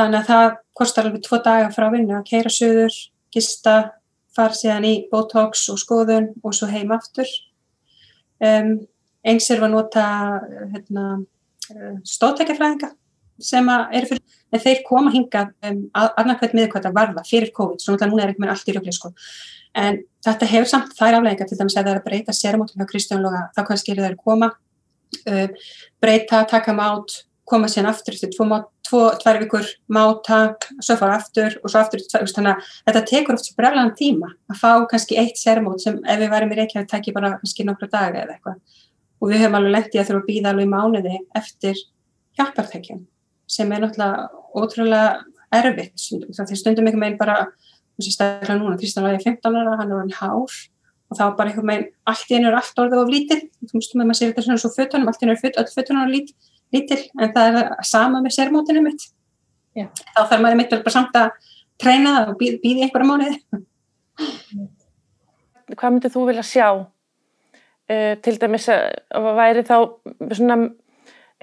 þannig 0.00 0.22
að 0.22 0.28
það 0.30 0.46
kostar 0.80 1.08
alveg 1.08 1.24
2 1.26 1.40
dagar 1.44 1.74
frá 1.74 1.86
vinnu 1.92 2.16
að 2.16 2.28
keira 2.30 2.52
söður, 2.52 2.96
gista 3.34 3.74
fara 4.40 4.56
síðan 4.56 4.88
í 4.88 4.94
botox 5.12 5.68
og 5.72 5.78
skoðun 5.80 6.32
og 6.42 6.56
svo 6.56 6.68
heim 6.70 6.92
aftur. 6.96 7.28
Um, 8.40 8.78
eins 9.26 9.50
er 9.52 9.60
að 9.60 9.74
nota 9.74 10.04
hérna, 10.72 11.06
eh, 11.68 11.96
stóðtækjafræðinga 12.08 12.94
sem 13.40 13.68
er 13.68 14.06
fyrir, 14.08 14.22
en 14.52 14.60
þeir 14.60 14.82
koma 14.86 15.12
hinga 15.12 15.46
um, 15.68 15.82
annarkvæmt 15.94 16.56
miðurkvæmt 16.56 16.88
að 16.90 16.96
varða 16.96 17.24
fyrir 17.28 17.52
COVID, 17.56 17.80
svo 17.80 17.96
núna 17.96 18.24
er 18.24 18.32
ekki 18.32 18.44
með 18.44 18.54
allt 18.54 18.68
í 18.68 18.76
rögli 18.76 18.94
sko. 18.96 19.12
En 19.76 20.00
þetta 20.24 20.48
hefur 20.50 20.68
samt 20.68 20.96
þær 20.98 21.20
afleggingar 21.20 21.48
til 21.48 21.58
dæmis 21.60 21.76
að 21.76 21.86
það 21.86 21.92
er 21.92 22.00
að 22.00 22.08
breyta 22.08 22.34
sérmótum 22.36 22.82
hjá 22.82 22.88
Kristjánloga, 22.90 23.42
þá 23.56 23.60
kannski 23.68 23.94
er 23.94 24.02
það 24.02 24.10
að 24.10 24.18
koma, 24.24 24.50
uh, 25.22 25.68
breyta, 26.02 26.42
taka 26.50 26.76
mát, 26.76 27.16
koma 27.50 27.68
síðan 27.70 27.90
aftur 27.90 28.16
eftir 28.16 28.32
tvær 28.90 29.38
vikur, 29.42 29.66
máta, 29.92 30.40
svo 30.82 30.96
fara 30.98 31.18
aftur 31.20 31.56
og 31.60 31.70
svo 31.70 31.82
aftur, 31.82 32.02
þannig 32.10 32.56
að 32.56 32.70
þetta 32.88 33.02
tekur 33.10 33.36
oft 33.36 33.46
svo 33.46 33.56
breglaðan 33.58 33.94
tíma 33.98 34.32
að 34.50 34.60
fá 34.62 34.70
kannski 34.90 35.18
eitt 35.20 35.38
sérmót 35.38 35.82
sem 35.84 36.00
ef 36.02 36.20
við 36.20 36.32
varum 36.32 36.50
í 36.50 36.58
Reykjavík 36.58 36.90
tækja 36.90 37.14
bara 37.14 37.36
kannski 37.38 37.66
nokkru 37.68 37.90
daga 37.90 38.24
eða 38.24 38.36
eitthvað. 38.36 38.58
Og 39.20 39.30
við 39.30 39.44
höfum 39.44 39.58
alveg 39.58 39.76
lendið 39.76 40.00
að 40.00 40.08
þurfa 40.08 40.22
að 40.22 40.28
býða 40.30 40.52
alveg 40.54 40.66
í 40.66 40.72
mánuði 40.72 41.20
eftir 41.38 41.84
hjálpartækjum 42.40 43.04
sem 43.50 43.72
er 43.74 43.84
náttúrulega 43.84 44.28
ótrúlega 44.56 45.06
erfitt, 45.60 45.96
því 45.98 46.58
stundum 46.58 46.86
einhver 46.86 47.02
meginn 47.02 47.18
bara, 47.20 47.38
sé 48.00 48.12
stæðilega 48.14 48.58
núna 48.58 48.78
Kristján 48.80 49.06
Lægi 49.06 49.24
15 49.26 49.58
ára, 49.58 49.78
hann 49.80 49.90
er 49.90 50.02
hann 50.02 50.14
hár 50.18 50.60
og 51.10 51.18
þá 51.18 51.24
bara 51.36 51.50
einhver 51.50 51.66
meginn, 51.66 51.88
allt 52.06 52.30
í 52.30 52.38
einu 52.38 52.50
er 52.50 52.58
allt 52.60 52.78
orðið 52.78 53.02
of 53.02 53.10
lítið, 53.10 53.42
þú 53.66 53.74
veist, 53.74 53.96
maður 53.98 54.18
sér 54.18 54.30
þetta 54.30 54.44
svona 54.46 54.62
svo 54.62 54.70
fötunum, 54.76 55.10
allt 55.10 55.20
í 55.20 55.26
einu 55.26 55.34
er 55.34 55.40
föt, 55.42 55.58
öll 55.58 55.72
fötunum 55.74 56.04
er 56.04 56.12
lítið 56.14 56.50
lítil 56.74 57.00
en 57.20 57.32
það 57.34 57.60
er 57.60 57.72
sama 57.86 58.20
með 58.24 58.36
sérmótinu 58.36 58.84
mitt 58.84 59.08
Já. 59.76 59.86
þá 60.14 60.20
þarf 60.20 60.42
maður 60.42 60.60
mitt 60.60 60.76
bara 60.76 60.94
samt 60.94 61.18
að 61.18 61.30
treyna 61.80 62.14
það 62.18 62.32
og 62.32 62.38
býði 62.40 62.60
býð 62.64 62.84
einhverja 62.86 63.10
mánuði 63.10 63.36
Hvað 65.70 65.92
myndið 65.94 66.14
þú 66.16 66.22
vilja 66.26 66.44
sjá 66.46 66.66
uh, 66.74 68.14
til 68.24 68.36
dæmis 68.42 68.66
að 68.70 69.28
væri 69.38 69.62
þá 69.66 69.76
svona 70.34 70.56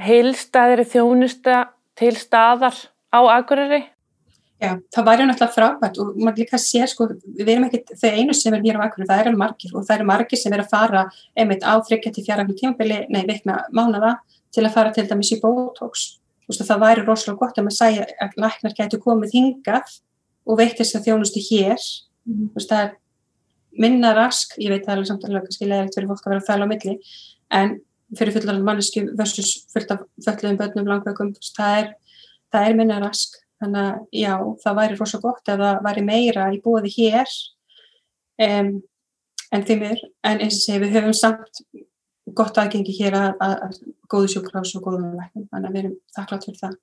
heilstæðir 0.03 0.83
þjónusta 0.91 1.61
til 1.97 2.13
staðar 2.19 2.75
á 3.09 3.19
Akureyri? 3.39 3.85
Já, 4.57 4.71
það 4.93 5.05
væri 5.05 5.25
náttúrulega 5.29 5.53
frábært 5.53 5.97
og 6.01 6.15
maður 6.17 6.41
líka 6.41 6.57
sé 6.61 6.81
sko, 6.89 7.07
við 7.37 7.51
erum 7.53 7.67
ekki 7.67 7.97
þau 8.01 8.09
einu 8.09 8.35
sem 8.37 8.55
er 8.57 8.63
hér 8.65 8.79
á 8.81 8.85
Akureyri, 8.87 9.09
það 9.09 9.23
eru 9.23 9.33
margir 9.37 9.73
og 9.73 9.85
það 9.85 9.99
eru 9.99 10.07
margir 10.09 10.41
sem 10.41 10.53
er 10.55 10.63
að 10.63 10.71
fara 10.71 11.03
einmitt 11.37 11.65
á 11.65 11.77
30-40 11.77 12.57
tímabili, 12.57 13.03
nei, 13.13 13.21
veikna 13.29 13.59
mánuða 13.69 14.15
til 14.57 14.65
að 14.65 14.75
fara 14.75 14.93
til 14.95 15.05
dæmis 15.09 15.33
í 15.35 15.39
bótóks. 15.43 16.05
Það 16.47 16.83
væri 16.83 17.03
rosalega 17.03 17.41
gott 17.41 17.57
að 17.59 17.67
maður 17.67 17.77
sæja 17.77 18.05
að 18.23 18.37
læknar 18.41 18.75
getur 18.77 19.03
komið 19.03 19.35
hingað 19.35 19.97
og 20.47 20.61
veitt 20.61 20.77
þess 20.79 20.97
að 20.97 21.09
þjónustu 21.09 21.43
hér. 21.49 21.87
Mm. 22.27 22.47
Það 22.55 22.79
er 22.79 22.93
minna 23.77 24.13
rask, 24.17 24.55
ég 24.57 24.71
veit 24.73 24.85
það 24.85 24.93
er 24.93 24.97
alveg 24.97 25.09
samt 25.11 25.27
alveg 25.27 25.45
kannski 25.45 25.67
leðilegt 25.67 25.97
fyrir 25.97 26.09
fólk 26.09 26.23
að 26.25 26.33
vera 26.33 26.41
að 26.41 26.47
fæla 26.47 26.65
á 26.65 26.71
milli, 26.71 26.95
en 27.53 27.75
fyrir 28.17 28.33
fullarinn 28.33 28.65
manneski 28.65 29.03
versus 29.19 29.51
fullt 29.73 29.91
af 29.93 30.05
fölluðum 30.23 30.59
börnum 30.61 30.89
langveikum, 30.89 31.33
það 31.57 31.81
er 31.81 31.91
það 32.53 32.69
er 32.69 32.77
minna 32.79 32.99
rask 33.03 33.35
þannig 33.61 33.81
að 33.83 34.19
já, 34.21 34.33
það 34.63 34.77
væri 34.79 34.99
rosa 34.99 35.19
gott 35.23 35.51
ef 35.51 35.61
það 35.61 35.81
væri 35.87 36.05
meira 36.07 36.47
í 36.53 36.59
bóði 36.63 36.93
hér 36.93 37.33
um, 38.45 38.71
en 39.51 39.65
því 39.67 39.77
mér, 39.81 40.03
en 40.27 40.43
eins 40.43 40.59
og 40.59 40.63
segi 40.63 40.83
við 40.83 40.97
höfum 40.97 41.17
samt 41.17 41.63
gott 42.35 42.57
aðgengi 42.57 42.95
hér 42.97 43.17
að, 43.17 43.29
að, 43.43 43.55
að 43.67 43.77
góðu 44.11 44.33
sjúkrás 44.33 44.73
og 44.77 44.87
góðum 44.87 45.15
læknum, 45.19 45.47
þannig 45.51 45.69
að 45.69 45.77
við 45.77 45.83
erum 45.83 45.95
þakklátt 46.17 46.49
fyrir 46.49 46.59
það. 46.63 46.75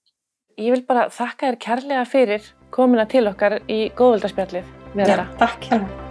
Ég 0.55 0.77
vil 0.77 0.87
bara 0.87 1.09
þakka 1.11 1.51
þér 1.51 1.61
kærlega 1.67 2.07
fyrir 2.07 2.49
komina 2.75 3.09
til 3.11 3.27
okkar 3.31 3.59
í 3.67 3.83
góðvöldarspjallið. 3.99 4.73
Vera, 4.95 5.29
takk 5.41 5.71
hérna. 5.73 6.04